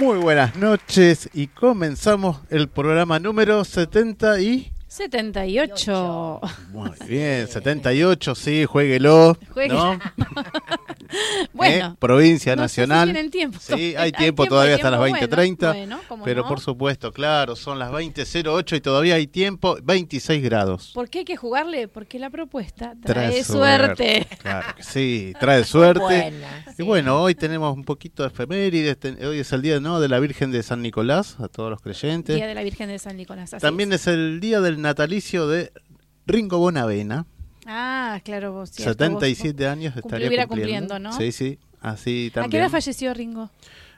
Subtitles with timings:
[0.00, 4.72] Muy buenas noches y comenzamos el programa número 70 y...
[4.88, 6.40] 78.
[6.72, 9.36] Muy bien, 78, sí, jueguelo.
[9.68, 9.98] ¿no?
[11.52, 11.96] bueno, ¿Eh?
[11.98, 13.08] provincia nacional.
[13.08, 13.58] Si tienen tiempo.
[13.60, 16.00] Sí, hay, tiempo, todavía hasta las 20:30.
[16.24, 20.92] pero por supuesto, claro, son las 20:08 y todavía hay tiempo, 26 grados.
[20.94, 21.88] ¿Por qué hay que jugarle?
[21.88, 24.26] Porque la propuesta trae, suerte.
[24.40, 26.32] Claro que sí, trae suerte.
[26.78, 28.98] y bueno, hoy tenemos un poquito de efemérides.
[29.22, 30.00] Hoy es el día ¿no?
[30.00, 32.36] de la Virgen de San Nicolás, a todos los creyentes.
[32.36, 33.50] Día de la Virgen de San Nicolás.
[33.60, 34.06] También es.
[34.06, 35.72] el día del natalicio de
[36.26, 37.26] Ringo Bonavena.
[37.66, 38.70] Ah, claro, vos.
[38.70, 40.98] 77 años estaría cumpliendo.
[40.98, 41.12] ¿no?
[41.12, 42.48] Sí, sí, así también.
[42.48, 43.50] ¿A qué edad falleció Ringo?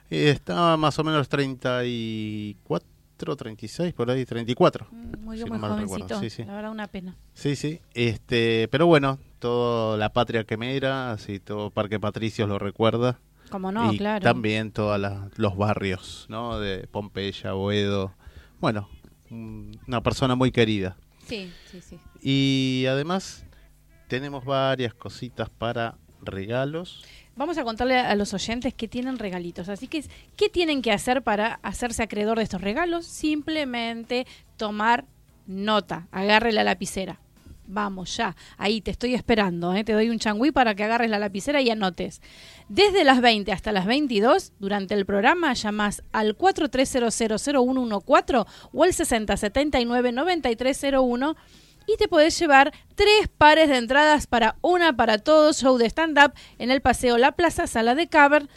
[0.09, 4.87] estaba más o menos 34, 36, por ahí, 34.
[4.91, 6.43] Mm, muy, muy jovencito, sí, sí.
[6.43, 7.15] la verdad una pena.
[7.33, 13.19] Sí, sí, este, pero bueno, toda la patria quemera, así todo Parque Patricios lo recuerda.
[13.49, 14.23] Como no, y claro.
[14.23, 14.99] También todos
[15.35, 16.59] los barrios, ¿no?
[16.59, 18.13] De Pompeya, Boedo.
[18.59, 18.89] Bueno,
[19.29, 20.95] una persona muy querida.
[21.27, 21.99] Sí, sí, sí.
[22.21, 23.45] Y además
[24.07, 27.03] tenemos varias cositas para regalos.
[27.35, 29.69] Vamos a contarle a los oyentes que tienen regalitos.
[29.69, 30.03] Así que,
[30.35, 33.05] ¿qué tienen que hacer para hacerse acreedor de estos regalos?
[33.05, 34.27] Simplemente
[34.57, 35.05] tomar
[35.47, 37.19] nota, agarre la lapicera.
[37.65, 39.85] Vamos, ya, ahí te estoy esperando, ¿eh?
[39.85, 42.21] te doy un changüí para que agarres la lapicera y anotes.
[42.67, 51.37] Desde las 20 hasta las 22, durante el programa, llamas al 43000114 o al 6079-9301
[51.87, 56.33] y te podés llevar tres pares de entradas para una para todos, show de stand-up
[56.59, 58.47] en el Paseo La Plaza, Sala de Caber,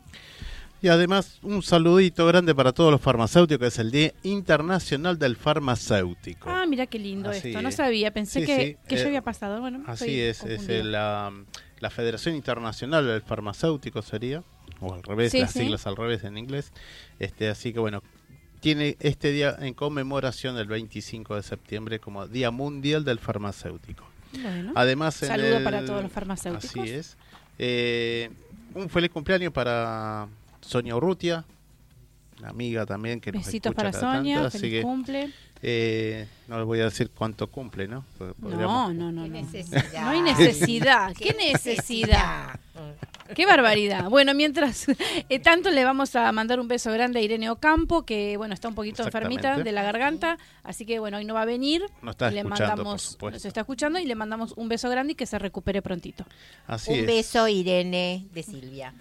[0.85, 5.35] Y además un saludito grande para todos los farmacéuticos, que es el Día Internacional del
[5.35, 6.51] Farmacéutico.
[6.51, 9.63] Ah, mira qué lindo esto, no sabía, pensé que, que yo eh, había pasado.
[9.63, 11.33] Bueno, así es, es la,
[11.81, 14.45] la, Federación Internacional del Farmacéutico sería,
[14.81, 16.71] o al revés, las siglas al revés en inglés.
[17.19, 18.03] Este, así que bueno,
[18.61, 24.05] tiene este día en conmemoración del 25 de septiembre como Día Mundial del Farmacéutico.
[24.35, 26.77] Bueno, Además, saludo para todos los farmacéuticos.
[26.79, 27.17] Así es.
[27.59, 28.29] Eh,
[28.75, 30.29] un feliz cumpleaños para
[30.67, 31.45] Sonia Urrutia,
[32.39, 35.31] una amiga también que nos Besitos para Sonia, feliz cumple.
[35.67, 38.05] Eh, no les voy a decir cuánto cumple, ¿no?
[38.39, 39.27] No, no, no, no.
[39.27, 41.15] No hay necesidad.
[41.19, 42.61] ¿Qué necesidad?
[43.35, 44.11] Qué barbaridad.
[44.11, 48.37] Bueno, mientras eh, tanto le vamos a mandar un beso grande a Irene Ocampo, que
[48.37, 51.47] bueno, está un poquito enfermita de la garganta, así que bueno, hoy no va a
[51.47, 51.83] venir.
[52.03, 55.25] Nos está le mandamos, nos está escuchando y le mandamos un beso grande y que
[55.25, 56.27] se recupere prontito.
[56.67, 58.93] Así un beso Irene de Silvia.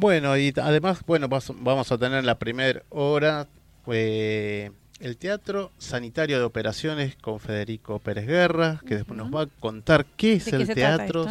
[0.00, 3.48] Bueno, y además, bueno, vamos a tener la primera hora
[3.88, 9.46] eh, el Teatro Sanitario de Operaciones con Federico Pérez Guerra, que después nos va a
[9.46, 11.26] contar qué es el Teatro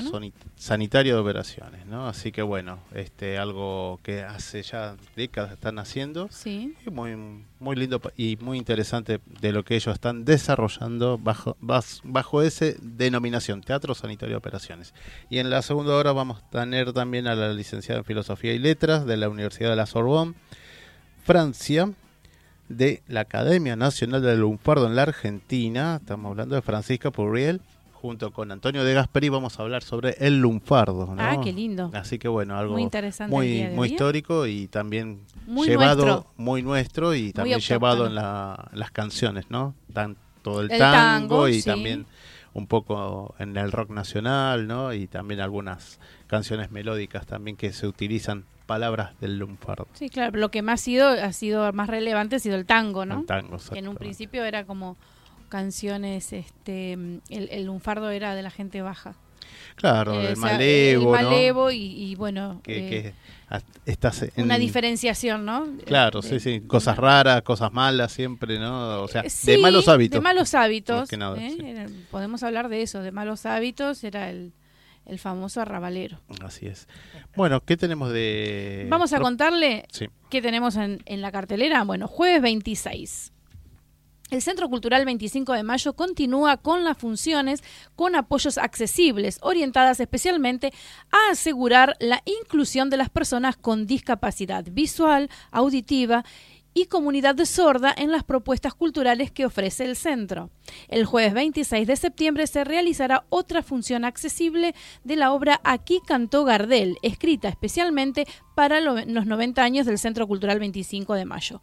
[0.56, 2.08] Sanitario de Operaciones, ¿no?
[2.08, 6.30] Así que bueno, este algo que hace ya décadas están haciendo.
[6.32, 6.76] Sí.
[6.86, 7.16] Y muy
[7.60, 13.62] muy lindo y muy interesante de lo que ellos están desarrollando bajo bajo esa denominación,
[13.62, 14.94] Teatro Sanitario de Operaciones.
[15.30, 18.60] Y en la segunda hora vamos a tener también a la licenciada en Filosofía y
[18.60, 20.36] Letras de la Universidad de la Sorbonne,
[21.26, 21.92] Francia
[22.70, 25.98] de la Academia Nacional del Lunfardo en la Argentina.
[26.02, 27.62] Estamos hablando de Francisca Purriel.
[27.94, 31.16] Junto con Antonio de Gasperi vamos a hablar sobre el lunfardo.
[31.18, 31.90] Ah, qué lindo.
[31.96, 35.22] Así que bueno, algo muy, interesante muy, muy histórico y también
[35.66, 39.74] llevado, muy nuestro y también llevado en las canciones, ¿no?
[39.94, 42.06] Tanto el, tango, y también
[42.54, 44.94] un poco en el rock nacional, ¿no?
[44.94, 49.88] Y también algunas canciones melódicas también que se utilizan palabras del lunfardo.
[49.94, 53.06] Sí, claro, lo que más ha sido, ha sido más relevante ha sido el tango,
[53.06, 53.22] ¿no?
[53.22, 54.98] El tango, que en un principio era como
[55.50, 56.94] canciones, este,
[57.30, 59.16] el, lunfardo era de la gente baja.
[59.76, 63.14] Claro, el malevo, el malevo y, bueno, que,
[63.48, 65.68] eh, una diferenciación, ¿no?
[65.86, 69.02] Claro, sí, sí, cosas raras, cosas malas siempre, ¿no?
[69.04, 70.18] O sea, eh, de malos hábitos.
[70.18, 71.10] De malos hábitos.
[71.14, 71.88] ¿eh?
[72.12, 74.52] Podemos hablar de eso, de malos hábitos, era el,
[75.08, 76.20] el famoso arrabalero.
[76.44, 76.88] Así es.
[77.36, 78.88] Bueno, ¿qué tenemos de...?
[78.90, 79.88] Vamos a contarle
[80.30, 81.84] qué tenemos en, en la cartelera.
[81.84, 83.34] Bueno, jueves 26.
[84.30, 87.64] El Centro Cultural 25 de Mayo continúa con las funciones
[87.96, 90.74] con apoyos accesibles, orientadas especialmente
[91.12, 96.26] a asegurar la inclusión de las personas con discapacidad visual, auditiva
[96.57, 100.50] y comunidad de sorda en las propuestas culturales que ofrece el centro.
[100.88, 106.44] El jueves 26 de septiembre se realizará otra función accesible de la obra Aquí cantó
[106.46, 111.62] Gardel, escrita especialmente para los 90 años del Centro Cultural 25 de Mayo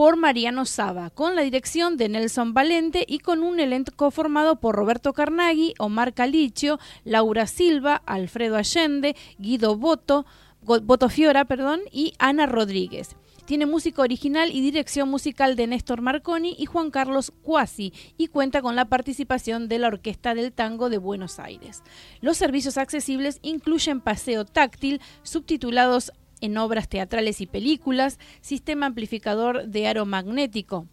[0.00, 4.74] por Mariano Saba, con la dirección de Nelson Valente y con un elenco formado por
[4.74, 10.24] Roberto Carnaghi, Omar Calicio, Laura Silva, Alfredo Allende, Guido Boto,
[10.62, 13.14] Boto Fiora, perdón, y Ana Rodríguez.
[13.50, 18.62] Tiene música original y dirección musical de Néstor Marconi y Juan Carlos Cuasi y cuenta
[18.62, 21.82] con la participación de la Orquesta del Tango de Buenos Aires.
[22.20, 29.88] Los servicios accesibles incluyen paseo táctil, subtitulados en obras teatrales y películas, sistema amplificador de
[29.88, 30.86] aro magnético.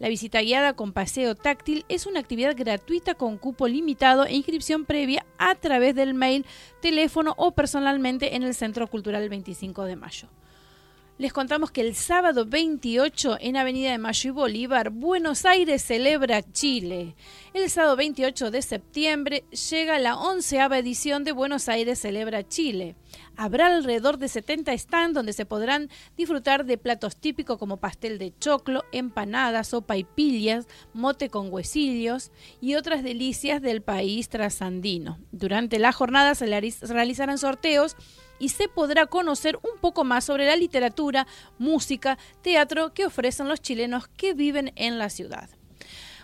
[0.00, 4.84] La visita guiada con paseo táctil es una actividad gratuita con cupo limitado e inscripción
[4.84, 6.44] previa a través del mail,
[6.82, 10.28] teléfono o personalmente en el Centro Cultural 25 de Mayo
[11.20, 16.42] les contamos que el sábado 28 en Avenida de Mayo y Bolívar, Buenos Aires celebra
[16.50, 17.14] Chile.
[17.52, 22.96] El sábado 28 de septiembre llega la onceava edición de Buenos Aires celebra Chile.
[23.36, 28.32] Habrá alrededor de 70 stands donde se podrán disfrutar de platos típicos como pastel de
[28.38, 32.32] choclo, empanadas, sopa y pillas, mote con huesillos
[32.62, 35.18] y otras delicias del país trasandino.
[35.32, 37.94] Durante la jornada se realizarán sorteos
[38.40, 41.28] y se podrá conocer un poco más sobre la literatura,
[41.58, 45.48] música, teatro que ofrecen los chilenos que viven en la ciudad.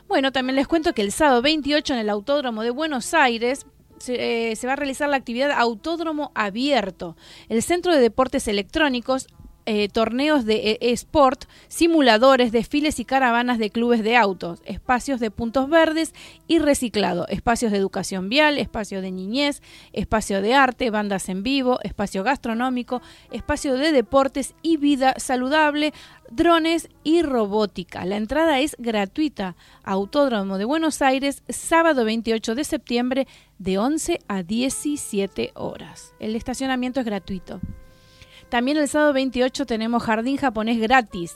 [0.08, 3.66] Bueno, también les cuento que el sábado 28 en el Autódromo de Buenos Aires
[3.98, 7.16] se, eh, se, va a realizar la actividad Autódromo Abierto.
[7.48, 9.26] El Centro de Deportes Electrónicos
[9.66, 15.68] eh, torneos de esport, simuladores, desfiles y caravanas de clubes de autos, espacios de puntos
[15.68, 16.14] verdes
[16.46, 21.80] y reciclado, espacios de educación vial, espacio de niñez, espacio de arte, bandas en vivo,
[21.82, 23.02] espacio gastronómico,
[23.32, 25.92] espacio de deportes y vida saludable,
[26.30, 28.04] drones y robótica.
[28.04, 29.56] La entrada es gratuita.
[29.82, 33.26] Autódromo de Buenos Aires, sábado 28 de septiembre
[33.58, 36.14] de 11 a 17 horas.
[36.20, 37.60] El estacionamiento es gratuito.
[38.56, 41.34] También el sábado 28 tenemos Jardín Japonés gratis.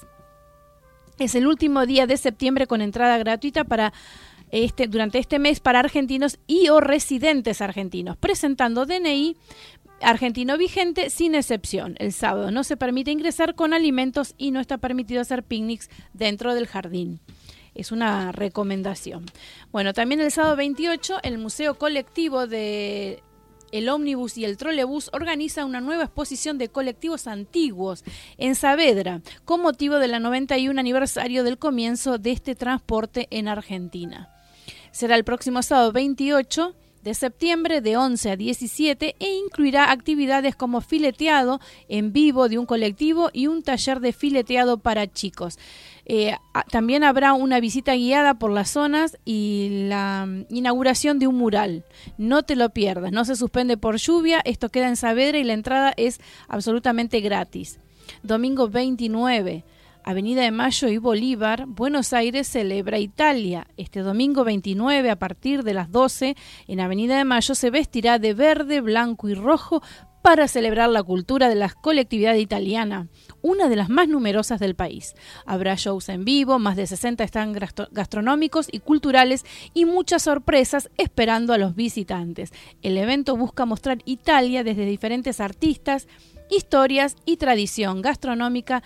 [1.18, 3.92] Es el último día de septiembre con entrada gratuita para
[4.50, 9.36] este, durante este mes para argentinos y o residentes argentinos, presentando DNI
[10.00, 11.94] argentino vigente sin excepción.
[11.98, 16.54] El sábado no se permite ingresar con alimentos y no está permitido hacer picnics dentro
[16.54, 17.20] del jardín.
[17.74, 19.26] Es una recomendación.
[19.70, 23.22] Bueno, también el sábado 28 el Museo Colectivo de
[23.72, 28.04] el ómnibus y el trolebús organizan una nueva exposición de colectivos antiguos
[28.38, 34.28] en Saavedra, con motivo del 91 aniversario del comienzo de este transporte en Argentina.
[34.92, 40.80] Será el próximo sábado 28 de septiembre de 11 a 17 e incluirá actividades como
[40.80, 45.58] fileteado en vivo de un colectivo y un taller de fileteado para chicos.
[46.06, 46.34] Eh,
[46.70, 51.84] también habrá una visita guiada por las zonas y la mm, inauguración de un mural.
[52.18, 55.52] No te lo pierdas, no se suspende por lluvia, esto queda en Saavedra y la
[55.52, 57.78] entrada es absolutamente gratis.
[58.22, 59.64] Domingo 29
[60.02, 63.66] Avenida de Mayo y Bolívar, Buenos Aires celebra Italia.
[63.76, 66.36] Este domingo 29 a partir de las 12
[66.68, 69.82] en Avenida de Mayo se vestirá de verde, blanco y rojo
[70.22, 73.08] para celebrar la cultura de la colectividad italiana,
[73.42, 75.14] una de las más numerosas del país.
[75.46, 77.56] Habrá shows en vivo, más de 60 están
[77.90, 82.52] gastronómicos y culturales y muchas sorpresas esperando a los visitantes.
[82.82, 86.06] El evento busca mostrar Italia desde diferentes artistas,
[86.50, 88.82] historias y tradición gastronómica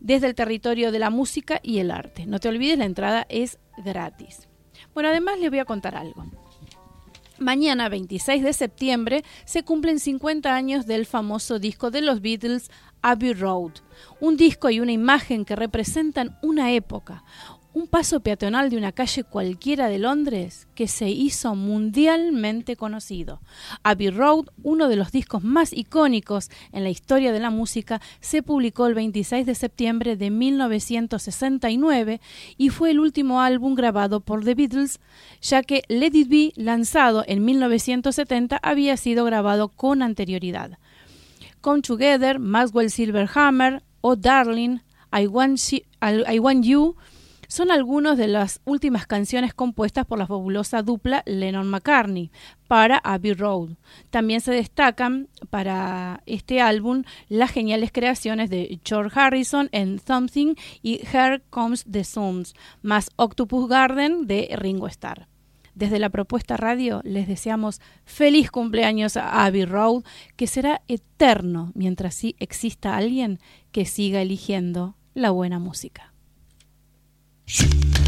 [0.00, 2.26] desde el territorio de la música y el arte.
[2.26, 4.48] No te olvides, la entrada es gratis.
[4.94, 6.24] Bueno, además les voy a contar algo.
[7.38, 13.32] Mañana, 26 de septiembre, se cumplen 50 años del famoso disco de los Beatles, Abbey
[13.32, 13.74] Road,
[14.20, 17.22] un disco y una imagen que representan una época,
[17.78, 23.40] un paso peatonal de una calle cualquiera de Londres que se hizo mundialmente conocido.
[23.84, 28.42] Abbey Road, uno de los discos más icónicos en la historia de la música, se
[28.42, 32.20] publicó el 26 de septiembre de 1969
[32.56, 34.98] y fue el último álbum grabado por The Beatles,
[35.40, 40.78] ya que Let It Be, lanzado en 1970, había sido grabado con anterioridad.
[41.60, 44.80] Come Together, Maxwell Silverhammer, Oh Darling,
[45.12, 45.60] I Want,
[46.02, 46.96] I Want You,
[47.48, 52.30] son algunas de las últimas canciones compuestas por la fabulosa dupla Lennon-McCartney
[52.68, 53.70] para Abbey Road.
[54.10, 61.00] También se destacan para este álbum las geniales creaciones de George Harrison en Something y
[61.10, 65.26] Here Comes the Suns, más Octopus Garden de Ringo Starr.
[65.74, 70.02] Desde la propuesta radio les deseamos feliz cumpleaños a Abbey Road,
[70.36, 73.38] que será eterno mientras sí exista alguien
[73.72, 76.12] que siga eligiendo la buena música.
[77.48, 78.07] Shoot.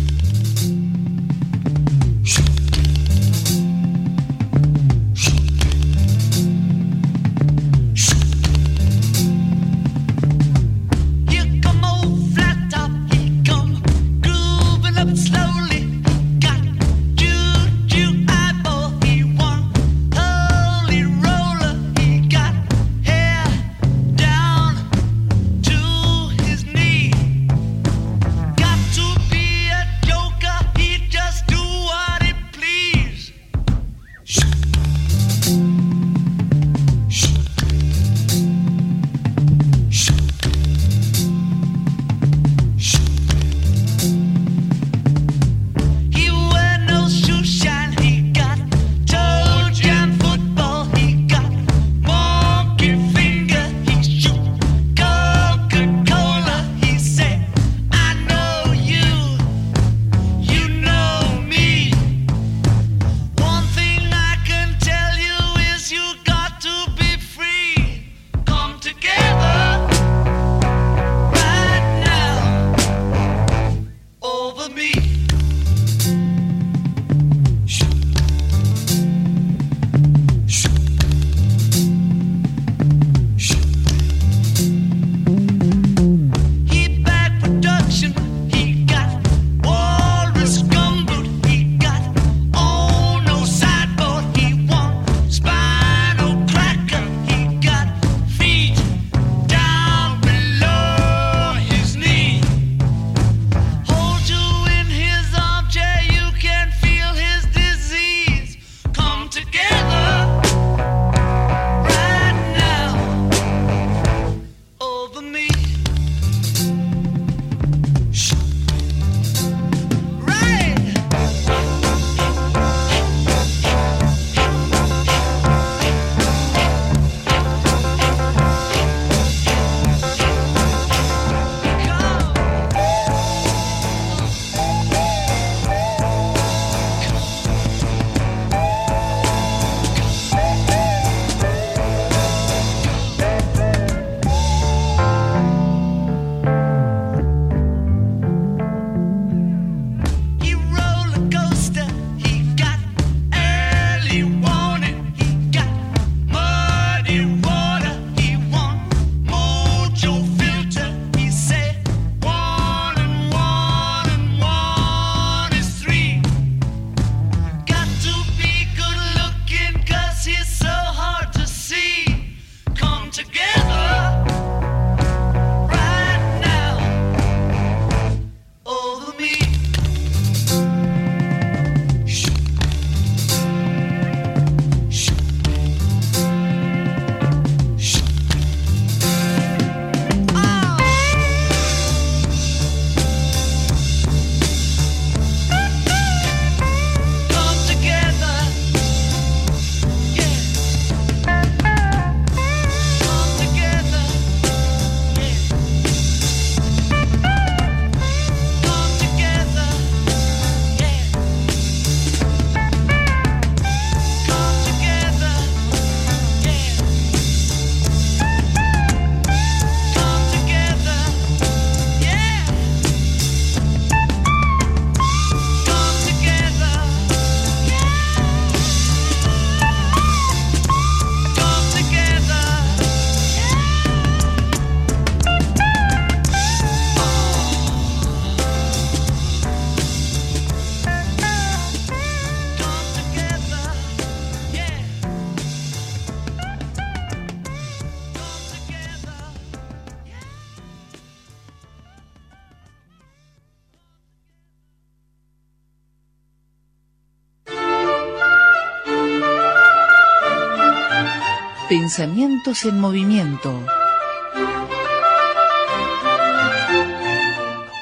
[261.91, 263.67] Pensamientos en movimiento.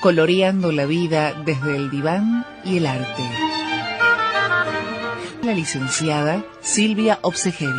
[0.00, 3.22] Coloreando la vida desde el diván y el arte.
[5.42, 7.74] La licenciada Silvia Obsejevich.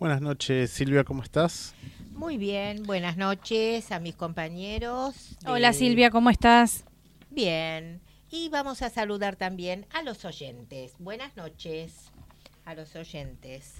[0.00, 1.72] Buenas noches, Silvia, ¿cómo estás?
[2.10, 5.38] Muy bien, buenas noches a mis compañeros.
[5.46, 6.84] Hola Silvia, ¿cómo estás?
[7.30, 10.94] Bien, y vamos a saludar también a los oyentes.
[10.98, 12.10] Buenas noches
[12.64, 13.74] a los oyentes.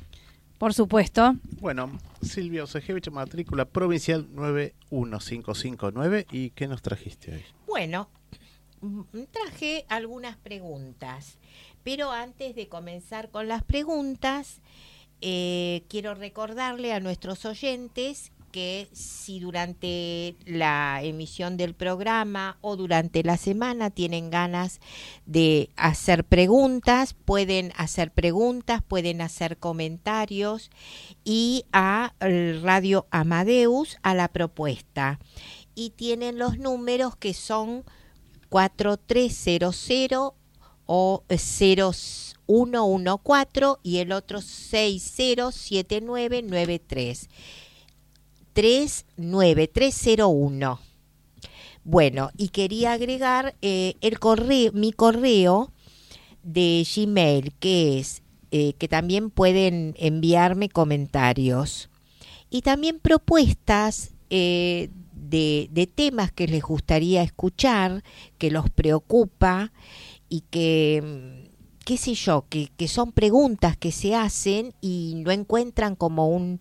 [0.59, 1.37] Por supuesto.
[1.61, 6.27] Bueno, Silvia Osejevich, matrícula provincial 91559.
[6.31, 7.45] ¿Y qué nos trajiste hoy?
[7.67, 8.11] Bueno,
[9.31, 11.39] traje algunas preguntas,
[11.83, 14.61] pero antes de comenzar con las preguntas,
[15.23, 23.23] eh, quiero recordarle a nuestros oyentes que si durante la emisión del programa o durante
[23.23, 24.81] la semana tienen ganas
[25.27, 30.71] de hacer preguntas, pueden hacer preguntas, pueden hacer comentarios
[31.25, 35.19] y a Radio Amadeus a la propuesta.
[35.75, 37.85] Y tienen los números que son
[38.49, 40.35] 4300
[40.93, 47.29] o 0114 y el otro 607993.
[48.55, 50.79] 39301.
[51.85, 55.73] Bueno, y quería agregar eh, el correo, mi correo
[56.43, 61.89] de Gmail, que es eh, que también pueden enviarme comentarios
[62.51, 68.03] y también propuestas eh, de, de, temas que les gustaría escuchar,
[68.39, 69.73] que los preocupa
[70.29, 71.49] y que,
[71.85, 76.61] qué sé yo, que, que son preguntas que se hacen y no encuentran como un,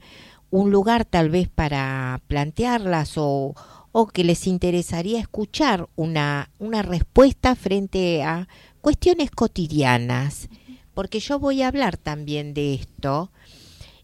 [0.51, 3.55] un lugar tal vez para plantearlas o,
[3.91, 8.47] o que les interesaría escuchar una, una respuesta frente a
[8.81, 10.49] cuestiones cotidianas,
[10.93, 13.31] porque yo voy a hablar también de esto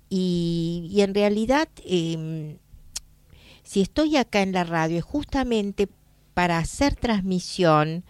[0.10, 2.58] y, y en realidad eh,
[3.64, 5.90] si estoy acá en la radio es justamente
[6.34, 8.04] para hacer transmisión,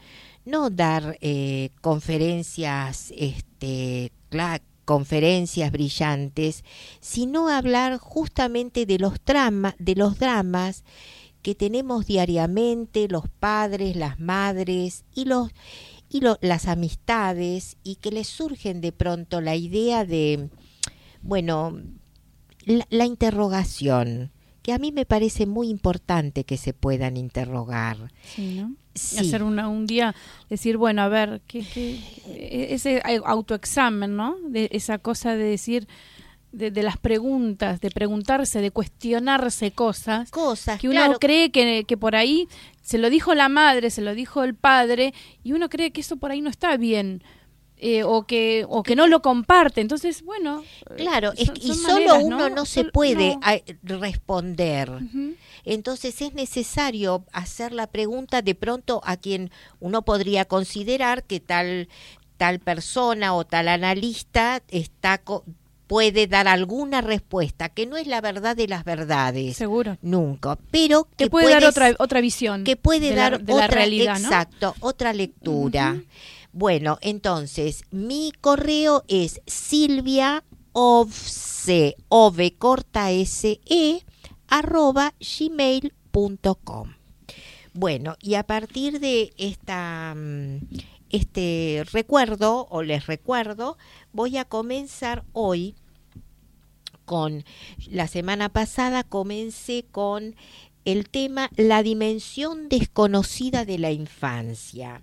[0.44, 4.12] no dar eh, conferencias este,
[4.86, 6.64] conferencias brillantes,
[7.02, 9.16] sino hablar justamente de los,
[9.80, 10.84] de los dramas
[11.42, 15.52] que tenemos diariamente los padres, las madres y los
[16.10, 20.50] y las amistades y que les surgen de pronto la idea de
[21.22, 21.82] bueno
[22.66, 24.32] la interrogación
[24.66, 28.12] que a mí me parece muy importante que se puedan interrogar.
[28.24, 28.74] Sí, ¿no?
[28.96, 30.16] Hacer una, un día,
[30.50, 31.60] decir, bueno, a ver, ¿qué,
[32.26, 34.38] e, ese autoexamen, ¿no?
[34.48, 35.88] De esa cosa de decir,
[36.52, 40.32] de, las preguntas, de preguntarse, de cuestionarse cosas.
[40.32, 42.48] Cosas, Que uno cree que, que por ahí
[42.82, 46.18] se lo dijo la madre, se lo dijo el padre, y uno cree que eso
[46.18, 47.22] por ahí no está bien
[47.78, 49.82] eh, o que o que no lo comparte.
[49.82, 50.64] Entonces bueno
[50.96, 53.38] claro y solo uno no, se puede
[53.84, 54.92] responder.
[55.66, 61.90] Entonces es necesario hacer la pregunta de pronto a quien uno podría considerar que tal
[62.38, 65.22] tal persona o tal analista está
[65.88, 69.56] puede dar alguna respuesta que no es la verdad de las verdades.
[69.56, 69.98] Seguro.
[70.02, 74.76] Nunca pero que, puede dar otra otra visión que puede dar de otra realidad exacto
[74.80, 76.02] otra lectura
[76.56, 84.06] bueno, entonces, mi correo es silvia ove corta s e,
[84.48, 86.94] arroba gmail.com.
[87.74, 90.60] Bueno, y a partir de esta, mm,
[91.10, 93.78] este recuerdo, o les recuerdo,
[94.14, 95.76] voy a comenzar hoy
[97.04, 97.44] con,
[97.86, 100.38] la semana pasada comencé con
[100.86, 105.02] el tema La dimensión desconocida de la infancia.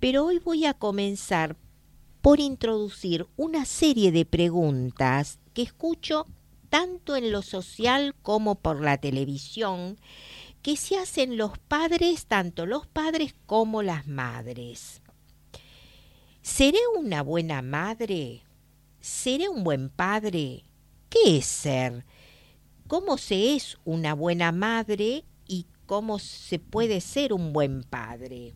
[0.00, 1.56] Pero hoy voy a comenzar
[2.20, 6.26] por introducir una serie de preguntas que escucho
[6.68, 9.98] tanto en lo social como por la televisión,
[10.62, 15.00] que se hacen los padres, tanto los padres como las madres.
[16.42, 18.42] ¿Seré una buena madre?
[19.00, 20.64] ¿Seré un buen padre?
[21.08, 22.04] ¿Qué es ser?
[22.88, 28.54] ¿Cómo se es una buena madre y cómo se puede ser un buen padre?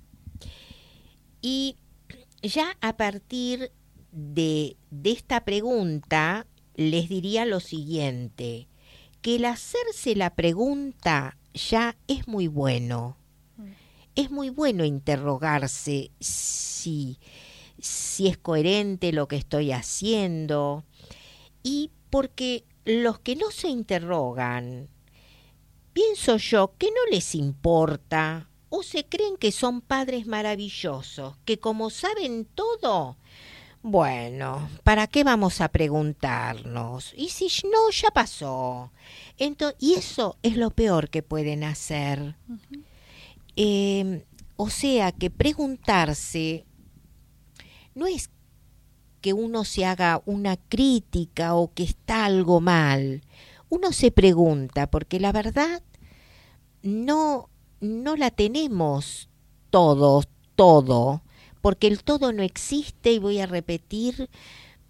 [1.43, 1.77] Y
[2.43, 3.73] ya a partir
[4.13, 8.69] de, esta pregunta les diría lo siguiente,
[9.23, 13.17] que el hacerse la pregunta ya es muy bueno.
[14.15, 17.19] Es muy bueno interrogarse si,
[17.79, 20.85] si es coherente lo que estoy haciendo
[21.63, 24.89] y porque los que no se interrogan,
[25.93, 31.91] pienso yo que no les importa o se creen que son padres maravillosos, que como
[31.91, 33.17] saben todo,
[33.83, 37.15] Bueno, ¿para qué vamos a preguntarnos?
[37.17, 38.93] Y si no, ya pasó.
[39.39, 42.37] Entonces, y eso es lo peor que pueden hacer.
[43.57, 44.23] Em,
[44.57, 46.67] o sea, que preguntarse
[47.95, 48.31] no es
[49.21, 53.23] que uno se haga una crítica o que está algo mal.
[53.71, 55.83] Uno se pregunta, porque la verdad
[56.83, 57.49] no,
[57.81, 59.29] no la tenemos
[59.71, 61.23] todos, todo
[61.61, 64.31] porque el todo no existe y voy a repetir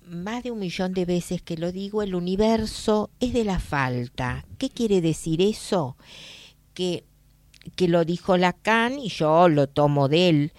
[0.06, 4.44] más de un millón de veces que lo digo, el universo es de la falta.
[4.58, 5.96] ¿Qué quiere decir eso?
[6.74, 7.04] Que,
[7.76, 10.52] que lo dijo Lacan y yo lo tomo de él,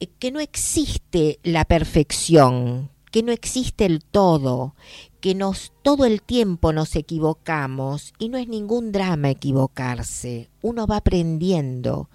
[0.00, 4.74] eh, que no existe la perfección, que no existe el todo,
[5.20, 10.50] que nos todo el tiempo nos equivocamos y no es ningún drama equivocarse.
[10.62, 12.08] Uno va aprendiendo,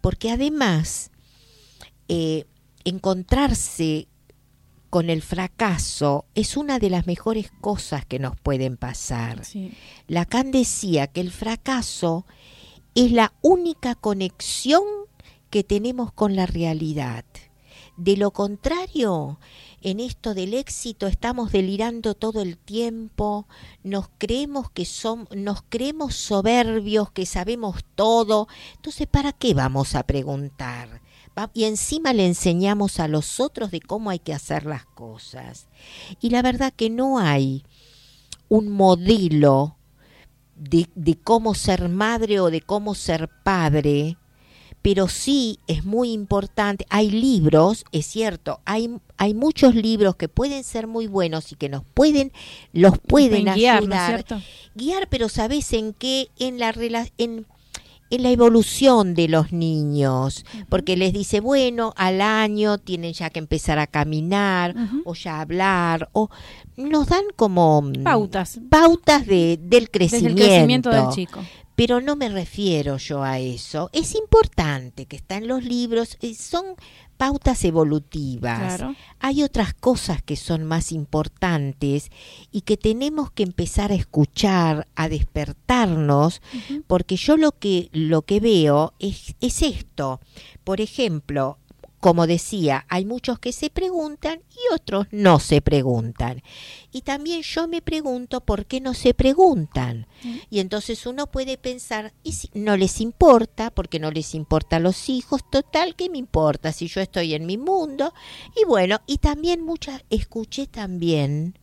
[0.00, 1.10] porque además
[2.08, 2.44] eh,
[2.84, 4.08] encontrarse
[4.90, 9.42] con el fracaso es una de las mejores cosas que nos pueden pasar.
[10.08, 12.26] Lacan decía que el fracaso
[12.94, 14.82] es la única conexión
[15.48, 17.24] que tenemos con la realidad.
[18.00, 19.38] De lo contrario,
[19.82, 23.46] en esto del éxito estamos delirando todo el tiempo,
[23.84, 24.88] nos creemos que
[25.36, 28.48] nos creemos soberbios, que sabemos todo.
[28.76, 31.02] Entonces, ¿para qué vamos a preguntar?
[31.52, 35.68] y encima le enseñamos a los otros de cómo hay que hacer las cosas.
[36.22, 37.64] Y la verdad que no hay
[38.48, 39.76] un modelo
[40.54, 44.16] de, de cómo ser madre o de cómo ser padre,
[44.82, 46.86] pero sí es muy importante.
[46.90, 51.68] Hay libros, es cierto, hay, hay muchos libros que pueden ser muy buenos y que
[51.68, 52.32] nos pueden,
[52.72, 54.24] los pueden, ayudar,
[54.74, 56.70] guiar, pero sabes en qué, en la
[57.18, 57.46] en
[58.10, 63.38] en la evolución de los niños, porque les dice, bueno, al año tienen ya que
[63.38, 66.28] empezar a caminar o ya hablar, o
[66.76, 70.42] nos dan como mm, pautas, pautas de, del crecimiento.
[70.42, 71.40] crecimiento del chico.
[71.80, 73.88] Pero no me refiero yo a eso.
[73.94, 76.76] Es importante que está en los libros, eh, son
[77.16, 78.84] pautas evolutivas.
[79.18, 82.10] Hay otras cosas que son más importantes
[82.52, 86.42] y que tenemos que empezar a escuchar, a despertarnos,
[86.86, 90.20] porque yo lo que lo que veo es, es esto.
[90.64, 91.56] Por ejemplo,
[92.00, 96.42] como decía, hay muchos que se preguntan y otros no se preguntan.
[96.92, 100.06] Y también yo me pregunto por qué no se preguntan.
[100.24, 100.36] Mm.
[100.48, 104.80] Y entonces uno puede pensar, y si no les importa, porque no les importa a
[104.80, 108.14] los hijos, total, ¿qué me importa si yo estoy en mi mundo?
[108.60, 111.58] Y bueno, y también muchas, escuché también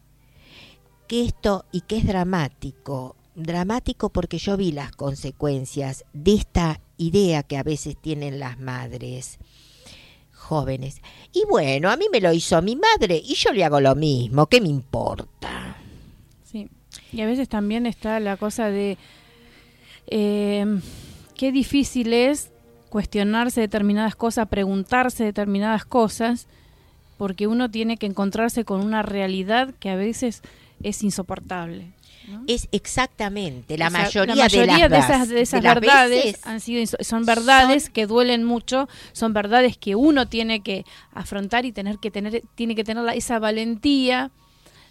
[1.07, 7.41] que esto, y que es dramático, dramático porque yo vi las consecuencias de esta idea
[7.41, 9.39] que a veces tienen las madres
[10.47, 11.01] jóvenes.
[11.33, 14.47] Y bueno, a mí me lo hizo mi madre y yo le hago lo mismo,
[14.47, 15.75] ¿qué me importa?
[16.45, 16.69] Sí,
[17.11, 18.97] y a veces también está la cosa de
[20.07, 20.65] eh,
[21.35, 22.49] qué difícil es
[22.89, 26.47] cuestionarse determinadas cosas, preguntarse determinadas cosas,
[27.17, 30.41] porque uno tiene que encontrarse con una realidad que a veces
[30.81, 31.91] es insoportable.
[32.47, 38.43] Es exactamente la mayoría, de, esas, de esas verdades han sido son verdades que duelen
[38.43, 43.07] mucho, son verdades que uno tiene que afrontar y tener que tener tiene que tener
[43.15, 44.31] esa valentía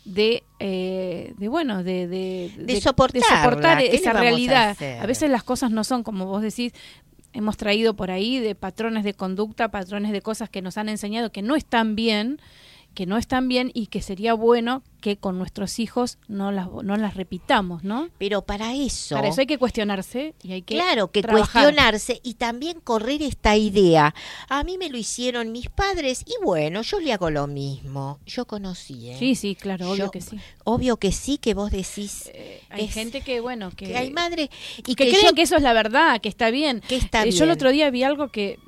[0.07, 4.77] de, eh, de bueno, de, de, soportar, esa realidad.
[5.01, 6.72] A, veces las cosas no son como vos decís,
[7.33, 11.31] hemos traído por ahí de patrones de conducta, patrones de cosas que nos han enseñado
[11.31, 12.40] que no están bien,
[12.94, 16.97] que no están bien y que sería bueno que con nuestros hijos no las, no
[16.97, 18.09] las repitamos, ¿no?
[18.19, 19.15] Pero para eso...
[19.15, 20.75] Para eso hay que cuestionarse y hay que...
[20.75, 24.15] Claro, que cuestionarse y también correr esta idea.
[24.49, 28.19] A mí me lo hicieron mis padres y bueno, yo le hago lo mismo.
[28.27, 29.17] Yo conocí, ¿eh?
[29.19, 30.39] Sí, sí, claro, obvio que sí.
[30.65, 32.31] Obvio que sí, que vos decís...
[32.35, 33.97] Eh, hay gente que, bueno, que...
[33.97, 34.51] hay madre...
[34.79, 36.81] Y que, creen que eso es la verdad, que está bien.
[36.87, 37.35] Que está bien.
[37.35, 38.59] Eh, yo el otro día vi algo que,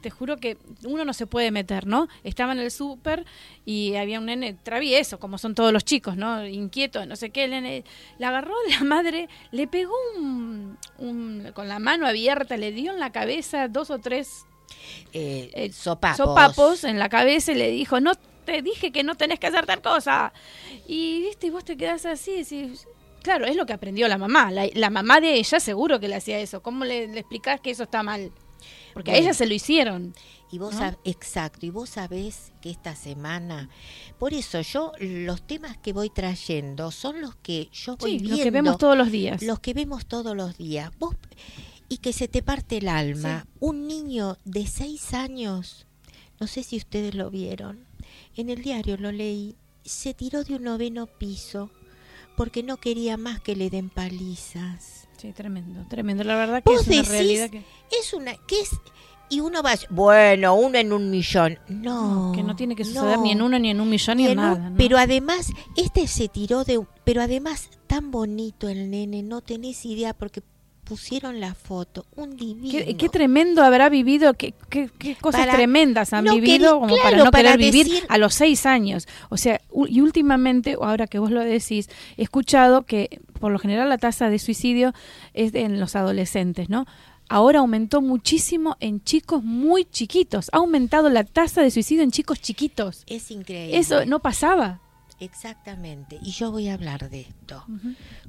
[0.00, 2.08] te juro que uno no se puede meter, ¿no?
[2.24, 3.24] Estaba en el súper
[3.64, 6.46] y había un nene travieso, como son todos los chicos, ¿no?
[6.46, 7.48] Inquietos, no sé qué.
[7.48, 7.84] Le,
[8.18, 10.78] la agarró la madre, le pegó un,
[11.54, 14.46] con la mano abierta, le dio en la cabeza dos o tres
[15.12, 16.16] eh, eh, sopapos.
[16.16, 18.12] sopapos en la cabeza y le dijo, no
[18.44, 20.32] te dije que no tenés que hacer tal cosa.
[20.86, 22.42] Y viste, y vos te quedás así,
[23.22, 24.50] claro, es lo que aprendió la mamá.
[24.50, 26.62] La, mamá de ella seguro que le hacía eso.
[26.62, 28.30] ¿Cómo le, le explicás que eso está mal?
[28.96, 30.14] Porque a ella se lo hicieron.
[30.50, 33.68] Y vos exacto, y vos sabés que esta semana,
[34.18, 38.40] por eso yo los temas que voy trayendo son los que yo voy viendo, los
[38.40, 39.42] que vemos todos los días.
[39.42, 40.90] Los que vemos todos los días.
[40.98, 41.14] Vos
[41.90, 43.46] y que se te parte el alma.
[43.60, 45.86] Un niño de seis años,
[46.40, 47.84] no sé si ustedes lo vieron,
[48.34, 51.70] en el diario lo leí, se tiró de un noveno piso
[52.34, 55.05] porque no quería más que le den palizas.
[55.16, 56.24] Sí, tremendo, tremendo.
[56.24, 57.62] La verdad que es una realidad que...
[57.90, 58.34] Es una...
[58.46, 58.70] que es
[59.28, 61.58] y uno va bueno, uno en un millón.
[61.68, 62.32] No.
[62.34, 64.72] que no tiene que suceder ni en uno, ni en un millón, ni, en nada.
[64.76, 66.80] Pero además, este se tiró de...
[67.04, 70.42] Pero además, tan bonito el nene, no tenés idea, porque
[70.86, 72.96] pusieron la foto, un divino.
[72.96, 74.88] Qué, tremendo habrá vivido, qué, qué,
[75.20, 79.08] cosas tremendas han vivido como para no querer vivir a los seis años.
[79.28, 83.88] O sea, y últimamente, ahora que vos lo decís, he escuchado que por lo general
[83.88, 84.94] la tasa de suicidio
[85.34, 86.86] es en los adolescentes, ¿no?
[87.28, 90.48] Ahora aumentó muchísimo en chicos muy chiquitos.
[90.52, 93.02] Ha aumentado la tasa de suicidio en chicos chiquitos.
[93.08, 93.76] Es increíble.
[93.76, 94.80] Eso no pasaba.
[95.18, 97.64] Exactamente, y yo voy a hablar de esto,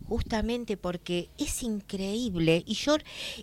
[0.07, 2.95] justamente porque es increíble y yo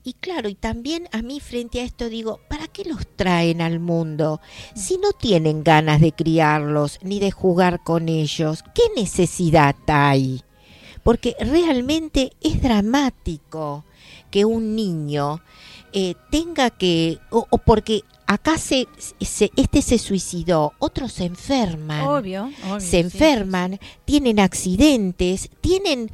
[0.02, 3.80] y claro, y también a mí frente a esto digo, ¿para qué los traen al
[3.80, 4.40] mundo
[4.74, 8.64] si no tienen ganas de criarlos ni de jugar con ellos?
[8.74, 10.40] ¿Qué necesidad hay?
[11.02, 13.84] Porque realmente es dramático
[14.30, 15.42] que un niño
[15.92, 18.88] eh, tenga que, o, porque acá se,
[19.20, 26.10] este se suicidó, otros se enferman, obvio, se enferman, tienen accidentes, tienen...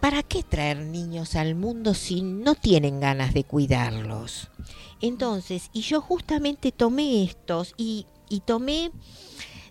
[0.00, 4.50] ¿Para qué traer niños al mundo si no tienen ganas de cuidarlos?
[5.00, 8.90] Entonces, y yo justamente tomé estos y, y tomé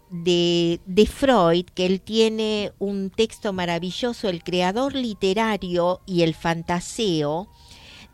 [0.09, 7.47] de, de, Freud, que él tiene un texto maravilloso, El creador literario y el fantaseo,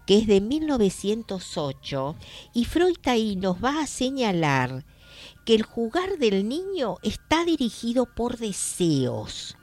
[0.09, 2.15] que es de 1908,
[2.55, 4.83] y Freud ahí nos va a señalar
[5.45, 9.55] que el jugar del niño está dirigido por deseos.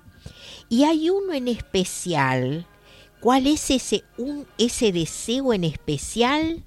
[0.68, 2.64] Y hay uno en especial.
[3.18, 6.64] ¿Cuál es ese, un, ese deseo en especial?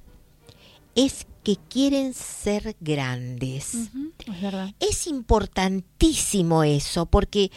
[0.93, 3.75] Es que quieren ser grandes.
[3.75, 7.49] es, es importantísimo eso, porque,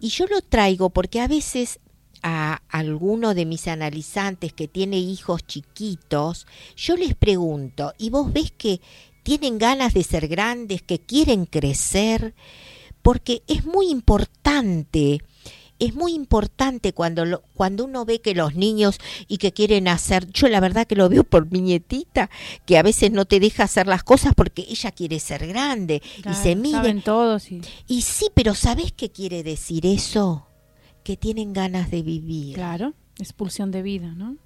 [0.00, 1.78] y yo lo traigo porque a veces
[2.22, 8.52] a alguno de mis analizantes que tiene hijos chiquitos, yo les pregunto, ¿y vos ves
[8.52, 8.80] que
[9.22, 12.34] tienen ganas de ser grandes, que quieren crecer?
[13.02, 15.20] Porque es muy importante,
[15.78, 20.30] es muy importante cuando, lo, cuando uno ve que los niños y que quieren hacer,
[20.32, 22.30] yo la verdad que lo veo por mi nietita,
[22.66, 26.34] que a veces no te deja hacer las cosas porque ella quiere ser grande y
[26.34, 26.94] se mide.
[27.02, 27.50] todos.
[27.50, 27.62] Y...
[27.86, 30.47] y sí, pero ¿sabes qué quiere decir eso?
[31.08, 32.54] Que tienen ganas de vivir.
[32.54, 34.36] Claro, expulsión de vida, ¿no?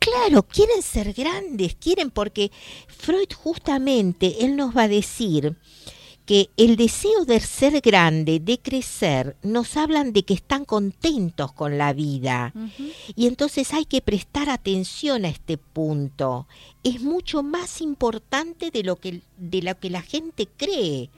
[0.00, 2.50] Claro, quieren ser grandes, quieren porque
[2.88, 5.56] Freud justamente, él nos va a decir
[6.24, 11.78] que el deseo de ser grande, de crecer, nos hablan de que están contentos con
[11.78, 12.52] la vida.
[13.14, 16.48] Y entonces hay que prestar atención a este punto.
[16.82, 21.10] Es mucho más importante de lo que, de lo que la gente cree,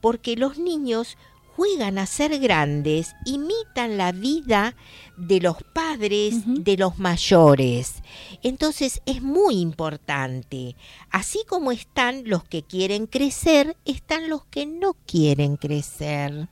[0.00, 1.18] porque los niños
[1.56, 4.76] juegan a ser grandes, imitan la vida
[5.16, 8.02] de los padres, de los mayores.
[8.42, 10.76] Entonces es muy importante.
[11.10, 16.48] Así como están los que quieren crecer, están los que no quieren crecer.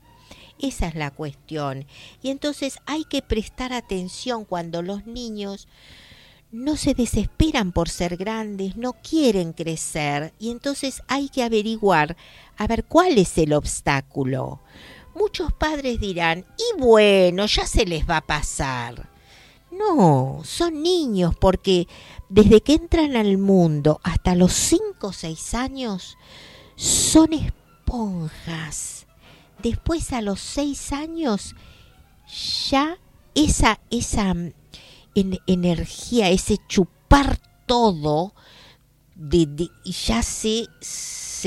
[0.59, 1.87] Esa es la cuestión.
[2.23, 5.67] Y entonces hay que prestar atención cuando los niños
[6.53, 10.33] no se desesperan por ser grandes, no quieren crecer.
[10.39, 12.17] Y entonces hay que averiguar
[12.57, 14.61] a ver cuál es el obstáculo
[15.15, 19.09] muchos padres dirán, y bueno, ya se les va a pasar.
[19.71, 21.89] No, son niños porque
[22.29, 26.19] desde que entran al mundo hasta los 5 o 6 años
[26.77, 29.07] son esponjas.
[29.63, 31.55] Después a los 6 años
[32.69, 32.99] ya
[33.35, 34.35] esa, esa
[35.15, 38.35] mm, energía, ese chupar todo,
[39.15, 40.67] de, ya se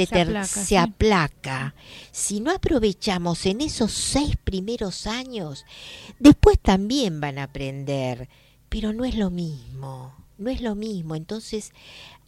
[0.03, 1.73] se, aplaca,
[2.11, 5.65] Si no aprovechamos en esos seis primeros años,
[6.19, 8.27] después también van a aprender,
[8.67, 11.15] pero no es lo mismo, no es lo mismo.
[11.15, 11.71] Entonces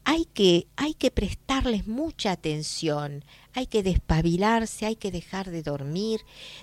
[0.09, 6.21] hay que, hay que prestarles mucha atención, hay que despabilarse, hay que dejar de dormir,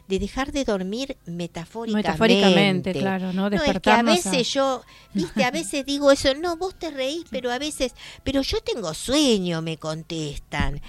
[0.09, 2.09] de dejar de dormir metafóricamente.
[2.09, 3.51] Metafóricamente, claro, ¿no?
[3.51, 4.81] no es que a veces yo,
[5.13, 8.95] viste, a veces digo eso, no, vos te reís, pero a veces, pero yo tengo
[8.95, 10.81] sueño, me contestan,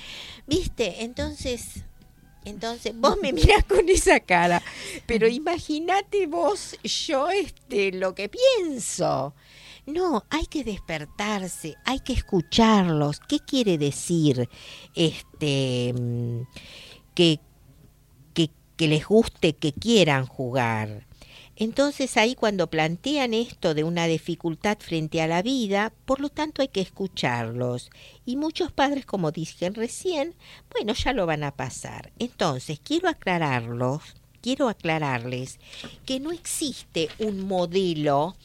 [0.47, 1.83] viste, entonces...
[2.47, 4.61] Entonces, vos me mirás con esa cara,
[5.07, 9.33] pero imagínate vos, yo, este, lo que pienso.
[9.85, 13.19] No, hay que despertarse, hay que escucharlos.
[13.19, 14.49] ¿Qué quiere decir
[14.95, 15.93] este
[17.13, 17.39] que,
[18.33, 21.05] que, que les guste, que quieran jugar?
[21.57, 26.61] Entonces ahí cuando plantean esto de una dificultad frente a la vida, por lo tanto
[26.61, 27.91] hay que escucharlos.
[28.25, 30.35] Y muchos padres, como dije recién,
[30.73, 32.11] bueno, ya lo van a pasar.
[32.19, 34.01] Entonces, quiero aclararlos,
[34.41, 35.59] quiero aclararles
[36.05, 38.35] que no existe un modelo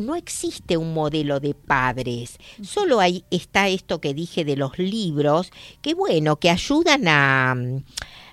[0.00, 2.38] no existe un modelo de padres.
[2.62, 5.50] Solo hay, está esto que dije de los libros,
[5.80, 7.54] que bueno, que ayudan a,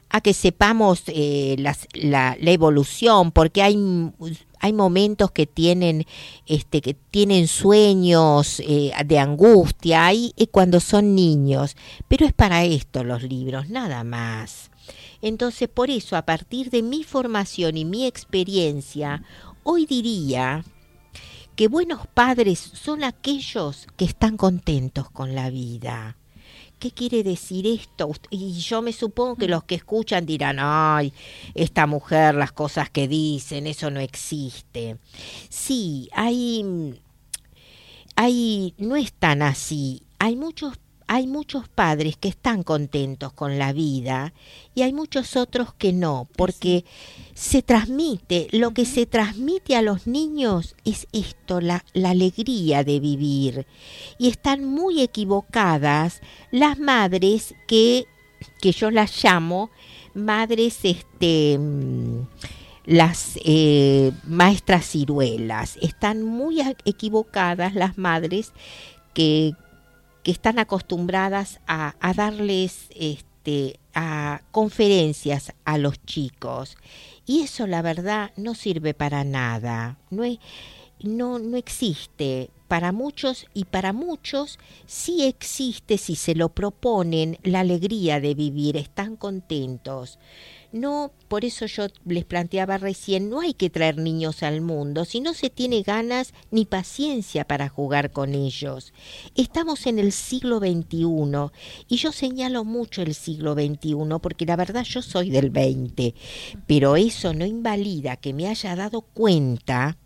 [0.09, 1.55] a que sepamos eh,
[1.93, 3.77] la, evolución, porque hay,
[4.59, 6.05] hay momentos que tienen,
[6.47, 11.75] este, que tienen sueños eh, de angustia, eh, cuando son niños,
[12.07, 14.71] pero es para esto los libros, nada más.
[15.21, 19.23] Entonces, por eso, a partir de mi formación y mi experiencia,
[19.63, 20.63] hoy diría
[21.59, 26.15] que buenos padres son aquellos que están contentos con la vida.
[26.79, 28.09] ¿Qué quiere decir esto?
[28.29, 31.11] Y yo me supongo que los que escuchan dirán, ay,
[31.55, 34.99] esta mujer, las cosas que dicen, eso no existe.
[35.49, 36.97] Sí, hay,
[38.15, 40.03] hay, no es tan así.
[40.17, 40.79] Hay muchos
[41.11, 44.31] hay muchos padres que están contentos con la vida
[44.75, 46.85] y hay muchos otros que no, porque
[47.33, 52.99] se transmite, lo que se transmite a los niños es esto, la, la alegría de
[52.99, 53.65] vivir.
[54.19, 58.05] Y están muy equivocadas las madres que,
[58.61, 59.71] que yo las llamo
[60.13, 62.21] madres, este mm,
[62.85, 65.79] las eh, maestras ciruelas.
[65.81, 68.53] Están muy equivocadas las madres
[69.15, 69.55] que,
[70.23, 76.77] que están acostumbradas a, darles este, a conferencias a los chicos.
[77.25, 79.97] Y eso la verdad no sirve para nada.
[80.09, 80.23] No,
[81.01, 82.49] no, no existe.
[82.67, 88.77] Para muchos y para muchos sí existe si se lo proponen la alegría de vivir,
[88.77, 90.19] están contentos.
[90.71, 95.19] No, por eso yo les planteaba recién, no hay que traer niños al mundo si
[95.19, 98.93] no se tiene ganas ni paciencia para jugar con ellos.
[99.35, 101.51] Estamos en el siglo XXI
[101.87, 106.13] y yo señalo mucho el siglo XXI porque la verdad yo soy del XX,
[106.67, 109.97] pero eso no invalida que me haya dado cuenta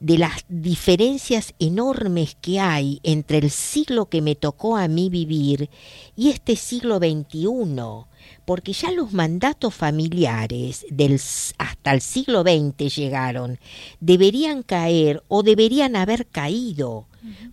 [0.00, 5.70] de las diferencias enormes que hay entre el siglo que me tocó a mí vivir
[6.16, 8.06] y este siglo XXI
[8.44, 11.20] porque ya los mandatos familiares del,
[11.58, 13.58] hasta el siglo XX llegaron,
[14.00, 17.06] deberían caer o deberían haber caído.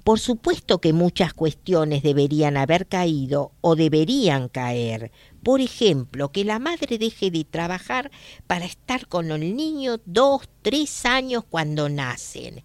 [0.04, 5.12] Por supuesto que muchas cuestiones deberían haber caído o deberían caer.
[5.46, 8.10] Por ejemplo, que la madre deje de trabajar
[8.48, 12.64] para estar con el niño dos, tres años cuando nacen.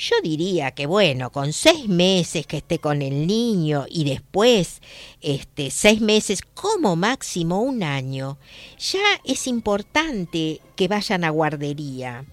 [0.00, 4.80] Yo diría que bueno, con seis meses que esté con el niño y después
[5.20, 8.38] este, seis meses como máximo un año,
[8.78, 12.24] ya es importante que vayan a guardería.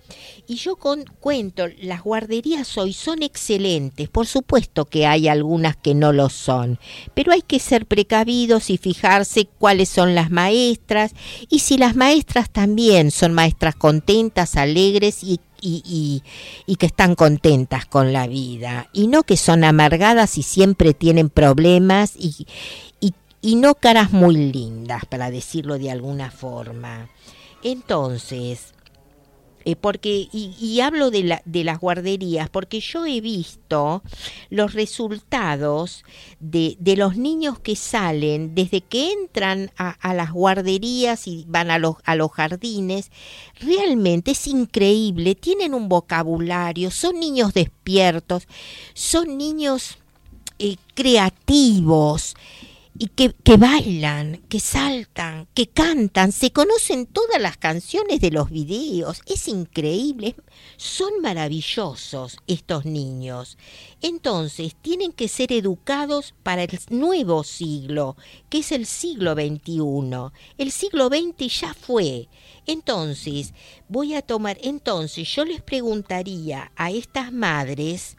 [0.47, 5.93] Y yo con, cuento, las guarderías hoy son excelentes, por supuesto que hay algunas que
[5.93, 6.79] no lo son,
[7.13, 11.11] pero hay que ser precavidos y fijarse cuáles son las maestras
[11.49, 16.23] y si las maestras también son maestras contentas, alegres y y,
[16.79, 22.13] que están contentas con la vida y no que son amargadas y siempre tienen problemas
[23.39, 27.07] y no caras muy lindas, para decirlo de alguna forma.
[27.63, 28.73] Entonces,
[29.67, 34.01] eh, porque, y, hablo de, la, de las guarderías, porque yo he visto
[34.49, 36.05] los resultados
[36.39, 41.97] de, los niños que salen desde que entran a, las guarderías y van a los,
[42.05, 43.11] a los jardines,
[43.59, 48.47] realmente es increíble, tienen un vocabulario, son niños despiertos,
[48.93, 49.97] son niños
[50.59, 52.35] eh, creativos,
[52.99, 58.49] y que, que, bailan, que saltan, que cantan, se conocen todas las canciones de los
[58.49, 60.35] videos, es increíble,
[60.77, 63.57] son maravillosos estos niños.
[64.01, 68.17] Entonces, tienen que ser educados para el nuevo siglo,
[68.49, 70.31] que es el siglo XXI.
[70.57, 72.29] El siglo XX ya fue.
[72.65, 73.53] Entonces,
[73.87, 78.17] voy a tomar, entonces yo les preguntaría a estas madres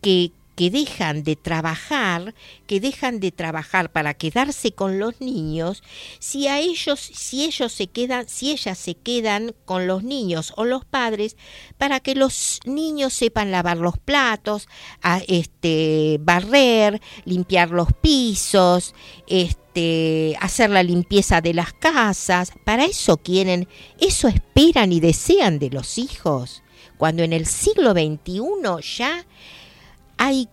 [0.00, 2.34] que, que dejan de trabajar,
[2.66, 5.82] que dejan de trabajar para quedarse con los niños,
[6.18, 10.66] si a ellos, si ellos se quedan, si ellas se quedan con los niños o
[10.66, 11.38] los padres,
[11.78, 14.68] para que los niños sepan lavar los platos,
[15.00, 18.94] a, este, barrer, limpiar los pisos,
[19.28, 23.66] este, hacer la limpieza de las casas, para eso quieren,
[23.98, 26.62] eso esperan y desean de los hijos,
[26.98, 28.42] cuando en el siglo XXI
[28.98, 29.24] ya
[30.20, 30.50] hay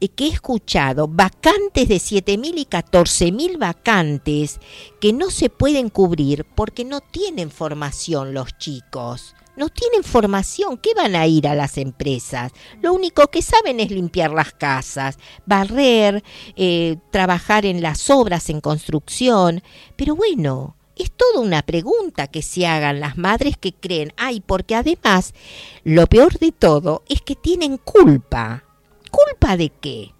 [0.00, 4.58] eh, que he escuchado vacantes de 7.000 y 14.000 vacantes
[4.98, 9.34] que no se pueden cubrir porque no tienen formación los chicos.
[9.56, 12.50] no tienen formación, ¿qué van a ir a las empresas?
[12.82, 16.24] Lo único que saben es limpiar las casas, barrer,
[16.56, 19.62] eh, trabajar en las obras, en construcción.
[19.94, 24.74] Pero bueno, es toda una pregunta que se hagan las madres que creen, ay, porque
[24.74, 25.34] además
[25.82, 28.63] lo peor de todo es que tienen culpa.
[29.14, 30.13] ¿Culpa de qué?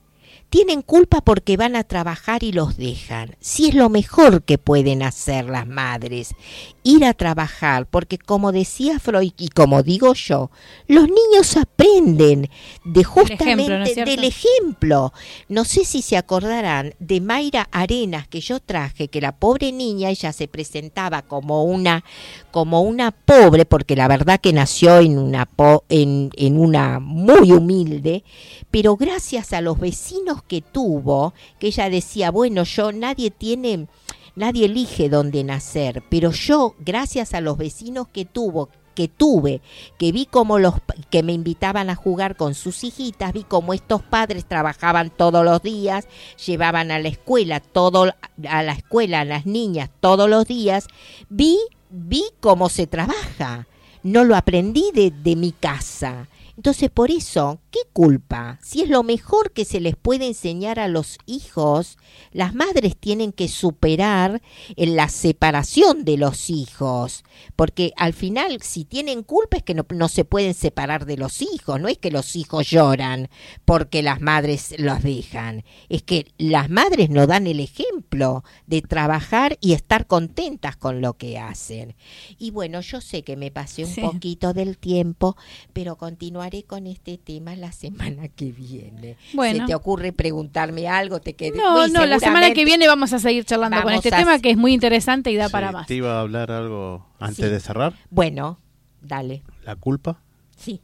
[0.55, 3.35] Tienen culpa porque van a trabajar y los dejan.
[3.41, 6.37] Si es lo mejor que pueden hacer las madres,
[6.85, 10.53] ir a trabajar, porque como decía Freud y como digo yo,
[10.87, 12.51] los niños aprenden
[12.85, 15.13] de justamente del ejemplo.
[15.49, 20.11] No sé si se acordarán de Mayra Arenas que yo traje, que la pobre niña
[20.11, 22.05] ella se presentaba como una
[22.53, 25.49] como una pobre, porque la verdad que nació en una
[25.89, 28.23] en, en una muy humilde,
[28.71, 33.89] pero gracias a los vecinos que tuvo, que ella decía, bueno, yo nadie tiene,
[34.37, 39.61] nadie elige dónde nacer, pero yo, gracias a los vecinos que tuvo, que tuve,
[39.99, 40.75] que vi como los
[41.11, 45.63] que me invitaban a jugar con sus hijitas, vi como estos padres trabajaban todos los
[45.63, 46.07] días,
[46.47, 48.15] llevaban a la escuela todo
[48.49, 50.87] a la escuela a las niñas todos los días,
[51.29, 51.59] vi
[51.95, 53.67] vi cómo se trabaja.
[54.03, 56.29] No lo aprendí de, de mi casa.
[56.57, 58.59] Entonces, por eso, ¿qué culpa?
[58.63, 61.99] Si es lo mejor que se les puede enseñar a los hijos,
[62.33, 64.41] las madres tienen que superar
[64.77, 67.25] en la separación de los hijos,
[67.57, 71.43] porque al final, si tienen culpa es que no, no se pueden separar de los
[71.43, 73.29] hijos, no es que los hijos lloran
[73.65, 79.59] porque las madres los dejan, es que las madres no dan el ejemplo de trabajar
[79.61, 81.97] y estar contentas con lo que hacen.
[82.39, 85.37] Y bueno, yo sé que me pasé un poquito del tiempo,
[85.73, 89.17] pero continuar haré con este tema la semana que viene.
[89.33, 89.61] Bueno.
[89.61, 91.21] ¿Se te ocurre preguntarme algo?
[91.21, 94.39] Te quedé, no, no, la semana que viene vamos a seguir charlando con este tema
[94.39, 95.87] que es muy interesante y da para más.
[95.87, 97.95] ¿Te iba a hablar algo antes de cerrar?
[98.11, 98.59] Bueno,
[99.01, 99.43] dale.
[99.65, 100.21] ¿La culpa?
[100.57, 100.81] Sí.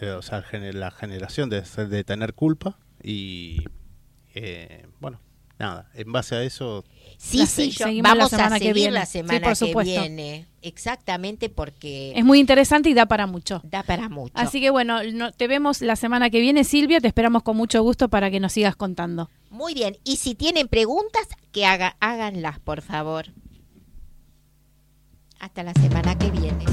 [0.00, 3.64] Eh, o sea, la generación de, de tener culpa y,
[4.34, 5.20] eh, bueno,
[5.58, 6.84] nada, en base a eso
[7.22, 10.48] Sí, sí, vamos a seguir la semana que viene.
[10.60, 12.12] Exactamente porque...
[12.16, 13.60] Es muy interesante y da para mucho.
[13.64, 14.32] Da para mucho.
[14.34, 14.98] Así que bueno,
[15.36, 17.00] te vemos la semana que viene, Silvia.
[17.00, 19.30] Te esperamos con mucho gusto para que nos sigas contando.
[19.50, 19.98] Muy bien.
[20.02, 23.26] Y si tienen preguntas, que haga, háganlas, por favor.
[25.38, 26.64] Hasta la semana que viene.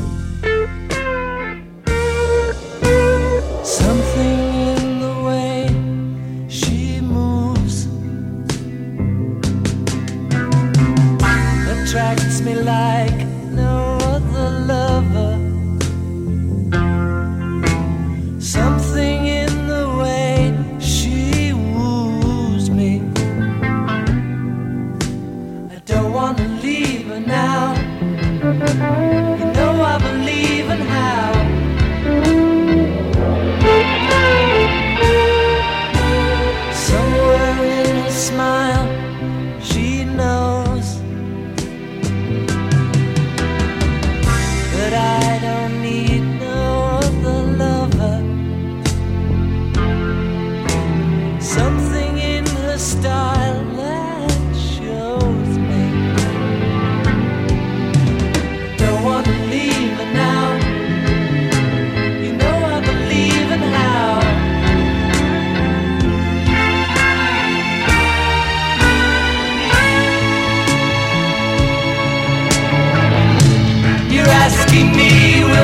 [11.90, 15.29] Attracts me like no other lover.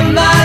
[0.02, 0.35] Me, will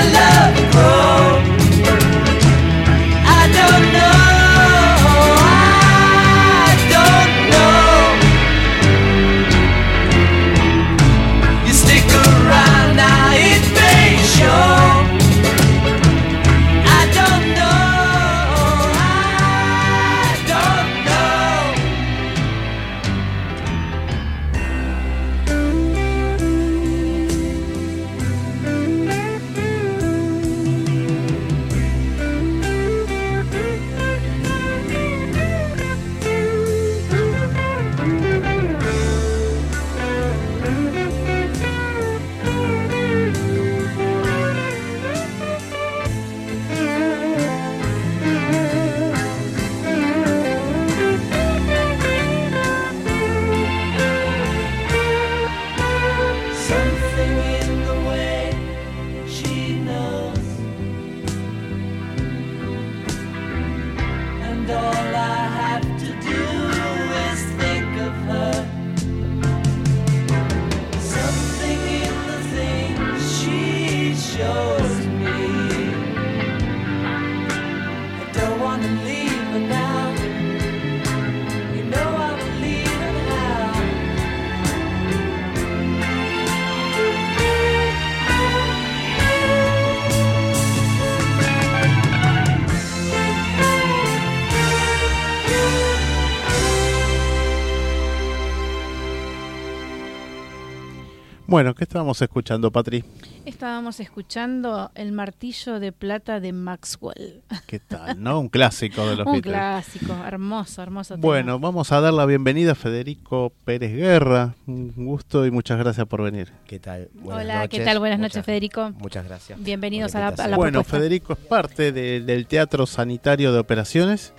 [101.52, 103.04] Bueno, ¿qué estábamos escuchando, Patri?
[103.44, 107.42] Estábamos escuchando El martillo de plata de Maxwell.
[107.68, 108.40] ¿Qué tal, no?
[108.40, 111.18] Un clásico de los Un clásico, hermoso, hermoso.
[111.18, 114.56] Bueno, vamos a dar la bienvenida a Federico Pérez Guerra.
[114.66, 116.54] Un gusto y muchas gracias por venir.
[116.66, 117.10] ¿Qué tal?
[117.26, 118.00] Hola, ¿qué tal?
[118.00, 118.92] Buenas noches, Federico.
[118.92, 119.62] Muchas gracias.
[119.62, 124.32] Bienvenidos a la, a Bueno, Federico es parte del Teatro Sanitario de Operaciones.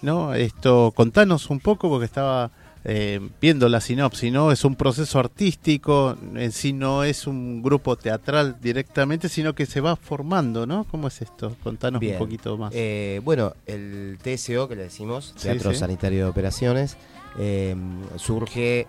[0.00, 0.34] ¿no?
[0.34, 2.50] Esto, contanos un poco porque estaba
[2.86, 4.52] eh, viendo la sinopsis, ¿no?
[4.52, 9.80] Es un proceso artístico, en sí no es un grupo teatral directamente, sino que se
[9.80, 10.84] va formando, ¿no?
[10.90, 11.56] ¿Cómo es esto?
[11.62, 12.72] Contanos un poquito más.
[12.74, 16.98] Eh, bueno, el TSO que le decimos, Teatro Sanitario de Operaciones,
[17.38, 17.74] eh,
[18.16, 18.86] surge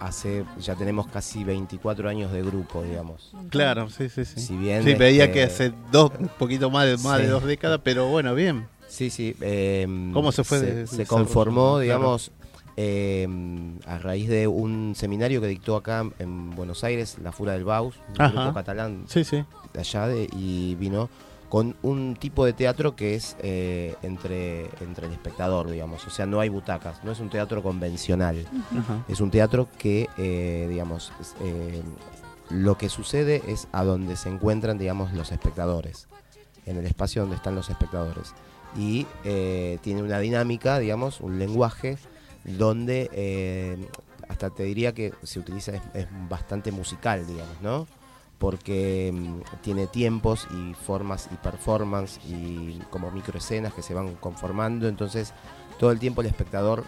[0.00, 3.32] hace, ya tenemos casi 24 años de grupo, digamos.
[3.50, 4.40] Claro, sí, sí, sí.
[4.40, 7.44] Si bien sí, veía este que hace dos, un poquito más de, más de dos
[7.44, 8.66] décadas, pero bueno, bien.
[8.88, 9.36] Sí, sí.
[10.12, 10.86] ¿Cómo se fue?
[10.86, 12.32] Se, conformó, digamos,
[12.80, 17.64] Em, a raíz de un seminario que dictó acá en Buenos Aires, la Fura del
[17.64, 19.04] Baus, un grupo catalán
[19.72, 21.10] de allá, de, y vino
[21.48, 26.06] con un tipo de teatro que es eh, entre, entre el espectador, digamos.
[26.06, 28.46] O sea, no hay butacas, no es un teatro convencional.
[29.08, 31.12] Es un teatro que, eh, digamos,
[31.42, 31.82] eh,
[32.48, 36.06] lo que sucede es a donde se encuentran, digamos, los espectadores,
[36.64, 38.34] en el espacio donde están los espectadores.
[38.76, 39.08] Y
[39.82, 41.98] tiene una dinámica, digamos, un lenguaje
[42.56, 43.88] donde eh,
[44.28, 47.86] hasta te diría que se utiliza, es, bastante musical, digamos, ¿no?
[48.38, 54.88] Porque mm, tiene tiempos y formas y performance y como microescenas que se van conformando,
[54.88, 55.32] entonces
[55.78, 56.84] todo el tiempo el espectador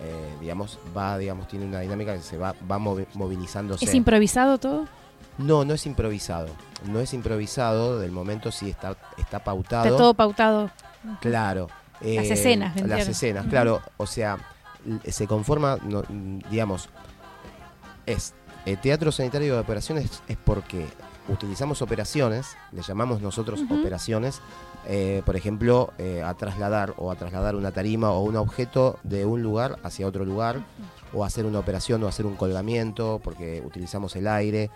[0.00, 3.84] eh, digamos, va, digamos, tiene una dinámica que se va, va movilizándose.
[3.84, 4.86] ¿Es improvisado todo?
[5.36, 6.48] No, no es improvisado.
[6.86, 9.84] No es improvisado, del momento sí está, está pautado.
[9.86, 10.70] Está todo pautado.
[11.20, 11.68] Claro.
[12.00, 13.82] las eh, escenas, Las escenas, claro.
[13.96, 14.38] O sea,
[15.06, 15.78] se conforma,
[16.50, 16.88] digamos,
[18.06, 20.86] es el teatro sanitario de operaciones es porque
[21.28, 24.40] utilizamos operaciones, le llamamos nosotros operaciones,
[24.86, 29.24] eh, por ejemplo, eh, a trasladar o a trasladar una tarima o un objeto de
[29.24, 30.64] un lugar hacia otro lugar,
[31.12, 34.70] o hacer una operación o hacer un colgamiento, porque utilizamos el aire.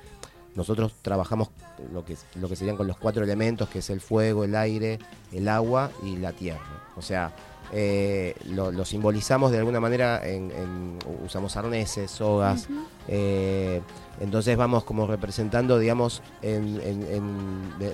[0.55, 1.49] Nosotros trabajamos
[1.93, 4.99] lo que, lo que serían con los cuatro elementos, que es el fuego, el aire,
[5.33, 6.89] el agua y la tierra.
[6.97, 7.33] O sea,
[7.75, 12.69] eh, lo, simbolizamos de alguna manera, en, usamos arneses, sogas,
[13.09, 13.81] eh,
[14.21, 16.23] entonces vamos como representando, digamos,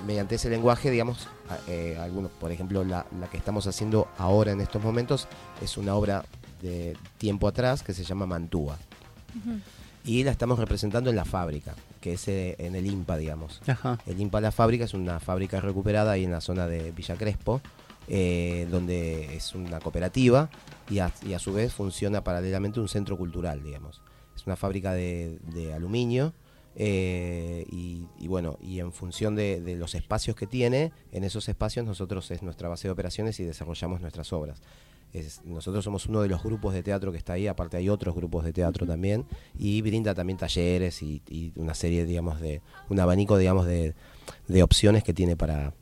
[0.05, 1.29] mediante ese lenguaje, digamos,
[1.67, 5.29] eh, algunos, por ejemplo, la, que estamos haciendo ahora en estos momentos
[5.61, 6.25] es una obra
[6.61, 8.77] de tiempo atrás que se llama Mantúa.
[10.03, 13.61] Y la estamos representando en la fábrica, que es en el IMPA, digamos.
[14.05, 17.61] El IMPA La Fábrica es una fábrica recuperada ahí en la zona de Villa Crespo.
[18.11, 20.49] Eh, donde es una cooperativa
[20.89, 24.01] y a, su vez funciona paralelamente un centro cultural, digamos.
[24.35, 25.37] Es una fábrica de,
[25.75, 26.33] aluminio
[26.75, 32.31] eh, y, bueno, y en función de, los espacios que tiene, en esos espacios nosotros
[32.31, 34.59] es nuestra base de operaciones y desarrollamos nuestras obras.
[35.45, 38.43] nosotros somos uno de los grupos de teatro que está ahí, aparte hay otros grupos
[38.43, 43.67] de teatro también, y brinda también talleres y, una serie, digamos, de, un abanico, digamos,
[43.67, 43.93] de
[44.63, 45.73] opciones que tiene para,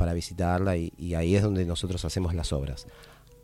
[0.00, 2.86] para visitarla y, ahí es donde nosotros hacemos las obras.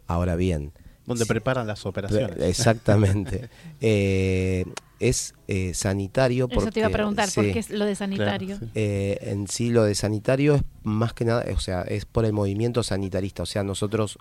[0.06, 0.72] Ahora bien...
[1.04, 2.38] Donde preparan las operaciones.
[2.40, 3.50] Exactamente.
[3.82, 4.64] Eh,
[4.98, 6.64] es eh, sanitario porque...
[6.64, 8.58] Eso te iba a preguntar, ¿por qué es lo de sanitario?
[8.74, 12.32] Eh, en sí lo de sanitario es más que nada, o sea, es por el
[12.32, 14.18] movimiento sanitarista, o sea, nosotros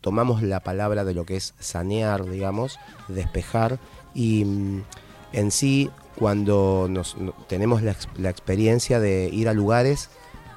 [0.00, 2.78] tomamos la palabra de lo que es sanear, digamos,
[3.08, 3.78] despejar,
[4.14, 4.84] y mm,
[5.34, 7.14] en sí cuando nos,
[7.46, 10.08] tenemos la, la experiencia de ir a lugares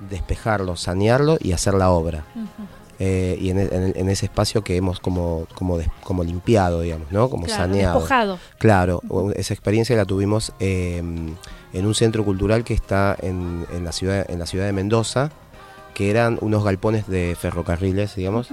[0.10, 2.24] despejarlo, sanearlo y hacer la obra.
[3.00, 7.30] Eh, y en, ese espacio que hemos como, como, como limpiado, digamos, ¿no?
[7.30, 8.00] Como saneado.
[8.00, 8.40] Despojado.
[8.58, 9.02] Claro,
[9.36, 11.36] esa experiencia la tuvimos em,
[11.74, 15.30] en un centro cultural que está en, la ciudad, en la ciudad de Mendoza,
[15.94, 18.50] que eran unos galpones de ferrocarriles, digamos.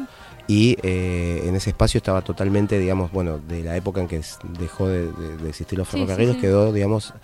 [0.47, 4.21] Y eh, en ese espacio estaba totalmente, digamos, bueno, de la época en que
[4.59, 5.09] dejó de,
[5.49, 7.15] existir los ferrocarriles, quedó, digamos,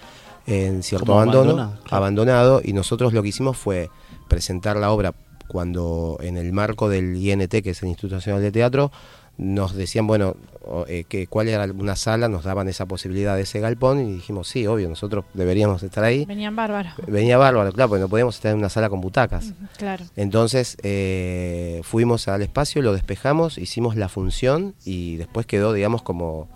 [0.46, 3.90] en cierto abandono, abandonado, y nosotros lo que hicimos fue
[4.30, 5.12] presentar la obra
[5.48, 8.90] cuando en el marco del INT, que es el Instituto Nacional de Teatro,
[9.36, 10.36] nos decían, bueno,
[10.86, 14.48] eh, que cuál era una sala, nos daban esa posibilidad de ese galpón y dijimos,
[14.48, 16.24] sí, obvio, nosotros deberíamos estar ahí.
[16.26, 16.92] Venían bárbaros.
[17.06, 19.54] Venía bárbaro, claro, porque no podíamos estar en una sala con butacas.
[19.76, 20.04] claro.
[20.14, 26.48] Entonces eh, fuimos al espacio, lo despejamos, hicimos la función y después quedó, digamos, como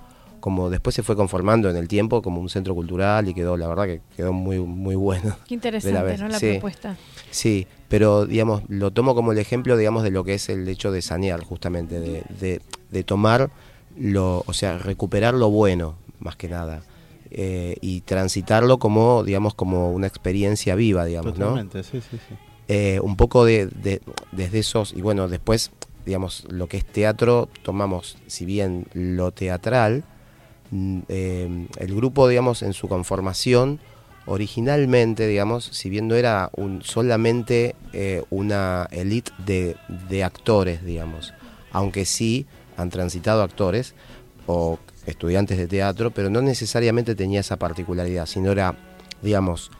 [0.44, 3.66] como después se fue conformando en el tiempo como un centro cultural y quedó, la
[3.66, 5.38] verdad que quedó muy, muy bueno.
[5.48, 6.28] Qué interesante, ¿no?
[6.28, 6.98] La propuesta.
[7.30, 10.92] Sí, pero digamos, lo tomo como el ejemplo, digamos, de lo que es el hecho
[10.92, 13.48] de sanear, justamente, de, de, tomar
[13.96, 16.82] lo, o sea, recuperar lo bueno, más que nada.
[17.30, 21.56] eh, y transitarlo como, digamos, como una experiencia viva, digamos, ¿no?
[21.72, 22.18] Sí, sí, sí.
[22.68, 23.70] Eh, un poco de,
[24.30, 25.70] desde esos, y bueno, después,
[26.04, 30.04] digamos, lo que es teatro, tomamos, si bien lo teatral,
[31.08, 33.80] eh, el grupo, digamos, en su conformación,
[34.26, 37.76] originalmente, digamos, si bien no era un, solamente
[38.30, 39.76] una elite de,
[40.08, 41.34] de actores, digamos,
[41.72, 42.46] aunque sí
[42.76, 43.94] han transitado actores,
[44.46, 48.76] o estudiantes de teatro, pero no necesariamente tenía esa particularidad, sino era,
[49.22, 49.70] digamos,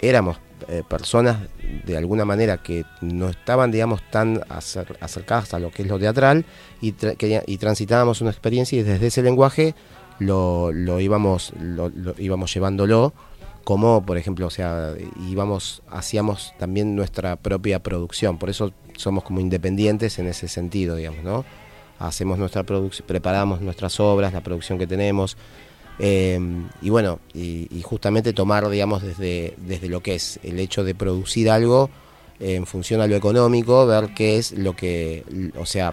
[0.00, 1.38] éramos eh, personas
[1.84, 6.44] de alguna manera que no estaban, digamos, tan acercadas a lo que es lo teatral
[6.80, 6.94] y,
[7.46, 9.74] y transitábamos una experiencia y desde ese lenguaje
[10.18, 13.12] lo, lo íbamos, lo, íbamos llevándolo
[13.64, 14.94] como por ejemplo, o sea,
[15.28, 21.22] íbamos, hacíamos también nuestra propia producción, por eso somos como independientes en ese sentido, digamos,
[21.22, 21.44] ¿no?
[21.98, 25.36] hacemos nuestra producción, preparamos nuestras obras, la producción que tenemos.
[25.98, 26.38] Eh,
[26.80, 31.50] y bueno, y, justamente tomar, digamos, desde, desde lo que es el hecho de producir
[31.50, 31.90] algo
[32.40, 35.24] en función a lo económico, ver qué es lo que,
[35.58, 35.92] o sea,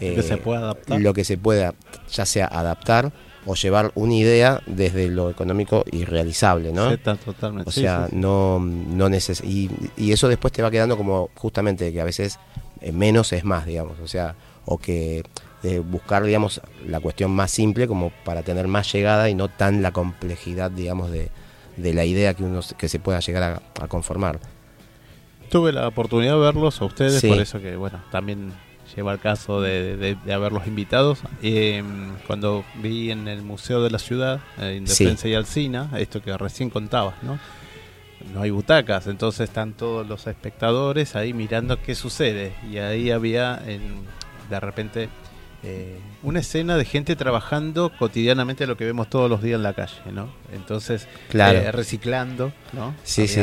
[0.00, 1.00] lo que se eh, puede adaptar.
[1.00, 1.74] Lo que se pueda,
[2.12, 3.12] ya sea adaptar
[3.46, 6.96] o llevar una idea desde lo económico y realizable, ¿no?
[6.98, 7.68] totalmente.
[7.68, 12.00] O sea, no, no neces y, y, eso después te va quedando como justamente que
[12.00, 12.38] a veces
[12.80, 13.98] eh, menos es más, digamos.
[14.00, 14.34] O sea,
[14.64, 15.22] o que
[15.62, 19.82] eh, buscar, digamos, la cuestión más simple como para tener más llegada y no tan
[19.82, 21.30] la complejidad, digamos, de,
[21.76, 24.38] de la idea que uno que se pueda llegar a, conformar.
[25.50, 28.52] Tuve la oportunidad de verlos a ustedes, por eso que, bueno, también
[28.94, 31.20] lleva el caso de, de, haberlos invitados.
[31.42, 36.36] Em, cuando vi en el Museo de la Ciudad, en Independencia y Alcina, esto que
[36.36, 37.38] recién contabas, ¿no?
[38.34, 42.52] No hay butacas, entonces están todos los espectadores ahí mirando qué sucede.
[42.70, 44.02] Y ahí había en,
[44.50, 45.08] de repente
[45.62, 49.74] eh, una escena de gente trabajando cotidianamente lo que vemos todos los días en la
[49.74, 50.28] calle, ¿no?
[50.52, 52.94] Entonces, eh, reciclando, ¿no?
[53.04, 53.42] Sí, sí.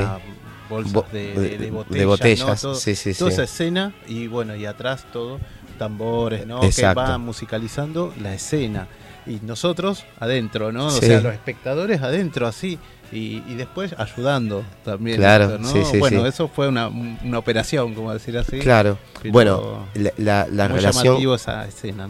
[0.70, 1.72] Bolsas de,
[2.06, 5.40] botellas, sí, sí, toda esa escena y bueno, y atrás todo,
[5.78, 6.62] tambores, ¿no?
[6.62, 8.88] Que van musicalizando la escena.
[9.26, 10.88] Y nosotros adentro, ¿no?
[10.88, 12.80] O sea, los espectadores adentro, así
[13.12, 15.18] y, después ayudando también.
[15.18, 15.58] Claro,
[16.00, 18.60] bueno, eso fue una, una, operación, como decir así.
[18.60, 18.98] Claro,
[19.30, 21.18] bueno, la, la, relación...
[21.34, 22.10] esa escena,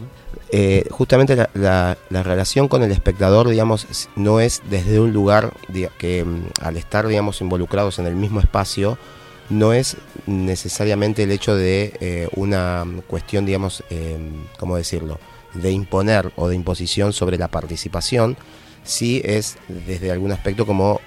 [0.50, 5.52] eh, justamente la, la, relación con el espectador, digamos, no es desde un lugar
[5.98, 8.98] que mm, al estar, digamos, involucrados en el mismo espacio,
[9.50, 9.96] no es
[10.26, 14.18] necesariamente el hecho de eh, una cuestión, digamos, eh,
[14.58, 15.18] ¿cómo decirlo?,
[15.54, 18.36] de imponer o de imposición sobre la participación,
[18.84, 21.00] sí es desde algún aspecto como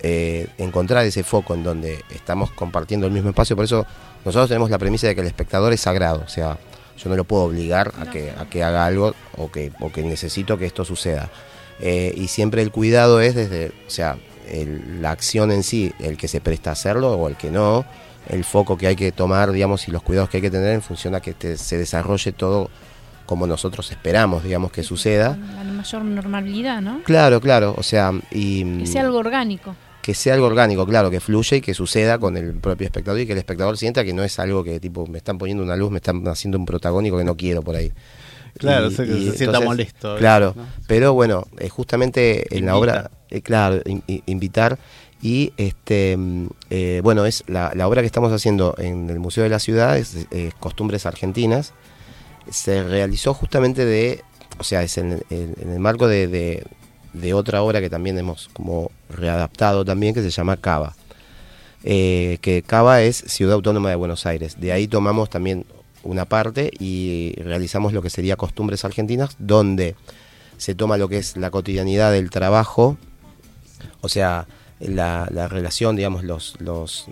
[0.00, 3.54] eh, encontrar ese foco en donde estamos compartiendo el mismo espacio.
[3.54, 3.86] Por eso
[4.24, 6.22] nosotros tenemos la premisa de que el espectador es sagrado.
[6.26, 6.58] O sea,
[6.98, 10.02] yo no lo puedo obligar a que, a que haga algo o que, o que
[10.02, 11.30] necesito que esto suceda.
[11.80, 14.16] Y siempre el cuidado es desde, o sea,
[15.00, 17.84] la acción en sí, el que se presta a hacerlo o el que no,
[18.28, 20.82] el foco que hay que tomar, digamos, y los cuidados que hay que tener en
[20.82, 22.70] función a que se desarrolle todo
[23.26, 25.36] como nosotros esperamos, digamos, que suceda.
[25.36, 27.02] La mayor normalidad, ¿no?
[27.04, 28.80] Claro, claro, o sea, y...
[28.80, 29.74] Que sea algo orgánico.
[30.02, 33.26] Que sea algo orgánico, claro, que fluya y que suceda con el propio espectador y
[33.26, 35.90] que el espectador sienta que no es algo que, tipo, me están poniendo una luz,
[35.90, 37.90] me están haciendo un protagónico que no quiero por ahí.
[38.58, 40.16] Claro, que se sienta molesto.
[40.16, 40.54] Claro,
[40.86, 43.82] pero bueno, eh, justamente en la obra, eh, claro,
[44.26, 44.78] invitar
[45.20, 46.16] y este
[46.70, 49.96] eh, bueno, es la, la, obra que estamos haciendo en el Museo de la Ciudad,
[49.98, 50.26] es
[50.60, 51.72] Costumbres Argentinas,
[52.50, 54.22] se realizó justamente de,
[54.58, 56.62] o sea, es en, el marco de,
[57.12, 60.94] de, otra obra que también hemos como readaptado también, que se llama Cava.
[61.86, 64.58] Eh, que Cava es Ciudad Autónoma de Buenos Aires.
[64.58, 65.66] De ahí tomamos también
[66.04, 69.96] una parte y realizamos lo que sería Costumbres Argentinas, donde
[70.56, 72.96] se toma lo que es la cotidianidad del trabajo,
[74.00, 74.46] o sea,
[74.80, 77.06] la, la relación, digamos, los, los,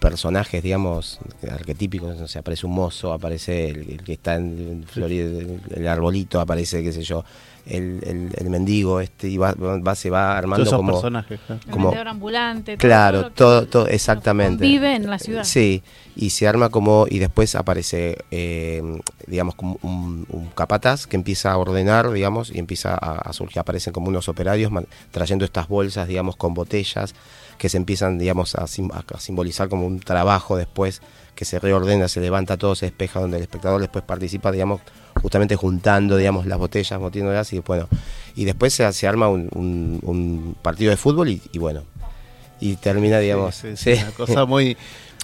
[0.00, 1.18] personajes, digamos,
[1.50, 5.24] arquetípicos, o sea, aparece un mozo, aparece el, que está en Florida,
[5.74, 7.24] el, arbolito, aparece, qué sé yo,
[7.66, 10.92] el, el, mendigo, este, y va, va, se va armando como...
[10.92, 11.40] personajes,
[11.70, 12.76] como ambulante.
[12.76, 14.64] Claro, todo, todo, exactamente.
[14.64, 15.44] Vive en la ciudad.
[15.44, 15.82] Sí,
[16.16, 18.82] y se arma como, y después aparece, eh,
[19.26, 24.08] digamos, como un, capataz que empieza a ordenar, digamos, y empieza a, surgir, aparecen como
[24.08, 24.72] unos operarios
[25.10, 27.14] trayendo estas bolsas, digamos, con botellas,
[27.58, 31.00] que se empiezan, digamos, a, simbolizar como un trabajo después,
[31.34, 34.80] que se reordena, se levanta todo, se despeja, donde el espectador después participa, digamos,
[35.20, 37.88] justamente juntando, digamos, las botellas, motiéndolas, y bueno,
[38.34, 41.84] y después se, se arma un, partido de fútbol y, bueno,
[42.60, 44.76] y termina, digamos, una cosa muy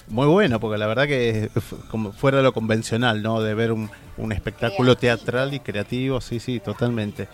[0.09, 1.49] muy buena, porque la verdad que
[1.91, 3.41] como fuera de lo convencional, ¿no?
[3.41, 3.89] De ver un,
[4.31, 7.27] espectáculo teatral y creativo, sí, sí, totalmente.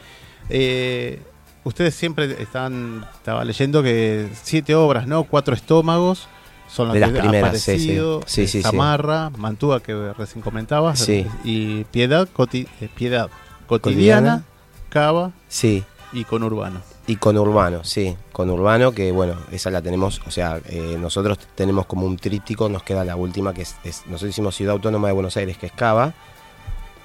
[0.49, 1.21] Eh,
[1.63, 5.23] ustedes siempre están, estaba leyendo que siete obras, ¿no?
[5.23, 6.27] Cuatro estómagos
[6.67, 8.61] son las, de las que primeras, aparecido, sí, sí.
[8.61, 11.07] Samarra, Mantúa que recién comentabas,
[11.43, 13.29] y Piedad, eh, Piedad
[13.67, 14.43] cotidiana,
[14.89, 16.81] Cava, sí, y con Urbano.
[17.07, 21.37] Y con Urbano, sí, con Urbano, que bueno, esa la tenemos, o sea, eh, nosotros
[21.53, 23.75] tenemos como un tríptico, nos queda la última, que es,
[24.07, 26.13] nosotros hicimos Ciudad Autónoma de Buenos Aires, que es Cava,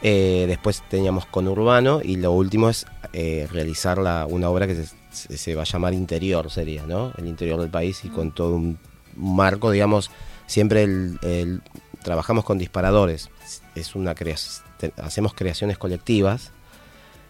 [0.03, 4.87] eh, después teníamos con Urbano, y lo último es eh, realizar la, una obra que
[5.11, 7.13] se, va a llamar Interior, sería, ¿no?
[7.19, 8.79] El interior del país y con todo un
[9.17, 10.11] marco, digamos,
[10.47, 11.63] siempre el,
[12.03, 13.31] trabajamos con disparadores,
[13.75, 14.65] es una creación,
[14.99, 16.53] hacemos creaciones colectivas,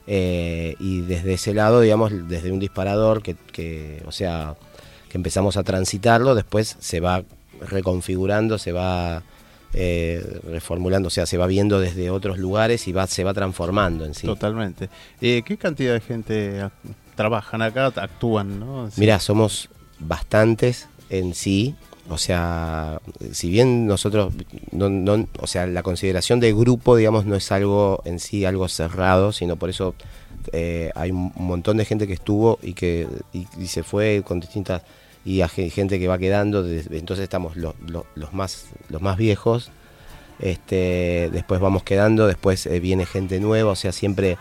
[0.07, 4.57] eh, y desde ese lado, digamos, desde un disparador que, o sea,
[5.09, 7.23] que empezamos a transitarlo, después se va
[7.61, 9.23] reconfigurando, se va
[9.73, 14.05] eh, reformulando, o sea, se va viendo desde otros lugares y va, se va transformando
[14.05, 14.27] en sí.
[14.27, 14.89] Totalmente.
[15.21, 16.69] Eh, ¿Qué cantidad de gente
[17.15, 18.59] trabajan acá, actúan?
[18.59, 18.89] ¿no?
[18.97, 19.69] Mira, somos
[20.01, 21.75] bastantes en sí.
[22.09, 23.01] O sea,
[23.33, 24.33] si bien nosotros,
[24.73, 29.33] no, o sea, la consideración de grupo, digamos, no es algo en sí algo cerrado,
[29.33, 29.95] sino por eso
[30.53, 34.83] eh, hay un montón de gente que estuvo y que y, se fue con distintas
[35.25, 36.67] y hay gente que va quedando.
[36.67, 39.71] Entonces estamos los, los, más los más viejos,
[40.41, 44.39] este, después vamos quedando, después eh, viene gente nueva, o sea, siempre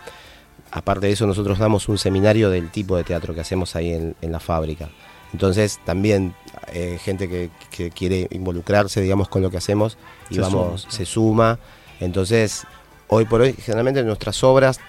[0.72, 4.16] aparte de eso nosotros damos un seminario del tipo de teatro que hacemos ahí en,
[4.22, 4.88] en la fábrica.
[5.32, 6.34] Entonces también
[6.72, 9.96] eh, gente que, quiere involucrarse, digamos, con lo que hacemos
[10.28, 10.92] y se vamos, suma.
[10.92, 11.58] se suma.
[12.00, 12.64] Entonces,
[13.08, 14.80] hoy por hoy, generalmente nuestras obras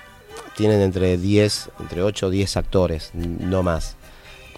[0.55, 3.95] tienen entre 10, entre 8 o 10 actores, no más.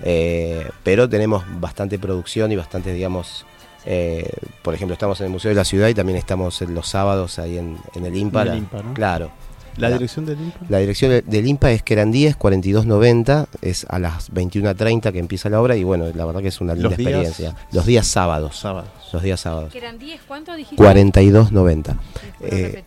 [0.02, 3.46] Eh, pero tenemos bastante producción y bastante, digamos,
[3.86, 4.30] eh,
[4.62, 7.58] por ejemplo, estamos en el Museo de la Ciudad y también estamos los sábados ahí
[7.58, 8.46] en, el IMPA.
[8.94, 9.32] Claro.
[9.78, 10.66] ¿La, dirección del IMPA?
[10.70, 15.76] La dirección del IMPA es Querandíes 4290, es a las 21.30 que empieza la obra
[15.76, 17.56] y bueno, la verdad que es una linda experiencia.
[17.72, 18.58] Los días sábados.
[18.58, 18.90] Sábados.
[19.12, 19.72] Los días sábados.
[19.72, 20.76] ¿Querandíes cuánto dijiste?
[20.76, 21.98] 4290.
[22.42, 22.84] Eh,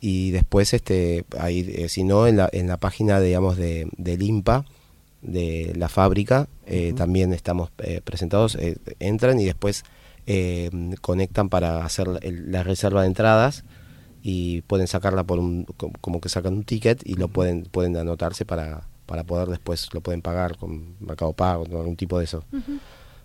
[0.00, 4.64] y después, este ahí si no, en la, en la página, digamos, de, del IMPA,
[5.22, 9.84] de la fábrica, eh, también estamos eh, presentados, eh, entran y después
[11.00, 13.64] conectan para hacer la, reserva de entradas
[14.22, 15.64] y pueden sacarla por un,
[16.02, 20.02] como que sacan un ticket y lo pueden, pueden anotarse para, para poder después, lo
[20.02, 22.44] pueden pagar con Mercado Pago, con algún tipo de eso.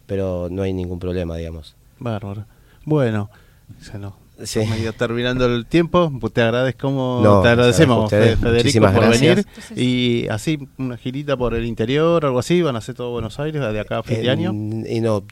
[0.06, 1.76] Pero no hay ningún problema, digamos.
[2.00, 2.46] Bárbaro.
[2.86, 3.30] Bueno,
[4.00, 4.60] no, Sí.
[4.66, 10.98] Medio terminando el tiempo, pues te agradezco, te agradecemos Federico por venir y así una
[10.98, 14.04] girita por el interior, algo así, van a hacer todo Buenos Aires de acá a
[14.04, 14.52] fin de año.
[14.54, 15.24] Y no,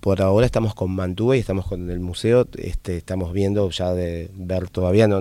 [0.00, 4.30] por, ahora estamos con Mantúa y estamos con el museo, este, estamos viendo ya de
[4.34, 5.20] ver todavía, no,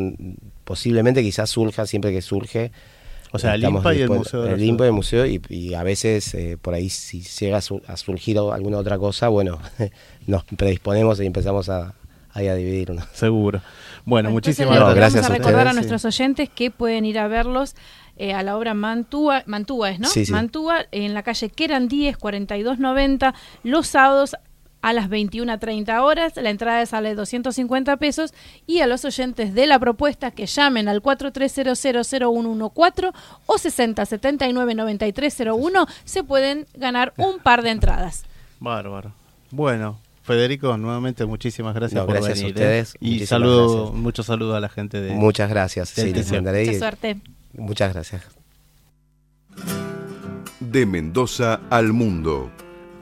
[0.64, 2.72] posiblemente quizás surja siempre que surge.
[3.32, 4.46] O sea, el IMPA y el museo.
[4.46, 8.38] El IMPA y el museo y, a veces eh, por ahí si llega a surgir
[8.38, 9.60] alguna otra cosa, bueno,
[10.28, 11.94] nos predisponemos y empezamos a,
[12.38, 13.06] ahí a dividirnos.
[13.14, 13.62] Seguro.
[14.06, 15.24] Bueno, muchísimas gracias.
[15.24, 17.76] Vamos a, recordar a nuestros oyentes que pueden ir a verlos
[18.16, 20.08] eh, a la obra Mantúa, Mantúa es, ¿no?
[20.08, 24.36] Sí, Mantúa en la calle Querandíes 4290 los sábados
[24.82, 26.38] a las 21.30 horas.
[26.38, 28.34] La entrada sale 250 pesos
[28.66, 33.12] y a los oyentes de la propuesta que llamen al 43000114
[33.46, 38.24] o 60799301 se pueden ganar un par de entradas.
[38.60, 39.12] Bárbaro.
[39.52, 42.46] Bueno, Federico, nuevamente muchísimas gracias por gracias venir.
[42.46, 42.82] A ¿eh?
[42.82, 42.98] ustedes.
[43.00, 45.14] Y saludo, mucho saludo a la gente de.
[45.14, 45.88] Muchas gracias.
[45.90, 47.18] Sí, Mucha suerte.
[47.54, 48.24] Muchas gracias.
[50.60, 52.52] De Mendoza al mundo.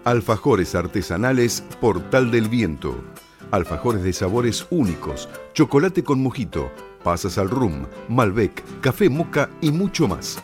[0.03, 3.03] Alfajores artesanales Portal del Viento.
[3.49, 6.71] alfajores de sabores únicos, chocolate con mojito,
[7.03, 10.43] pasas al rum, Malbec, café moca y mucho más.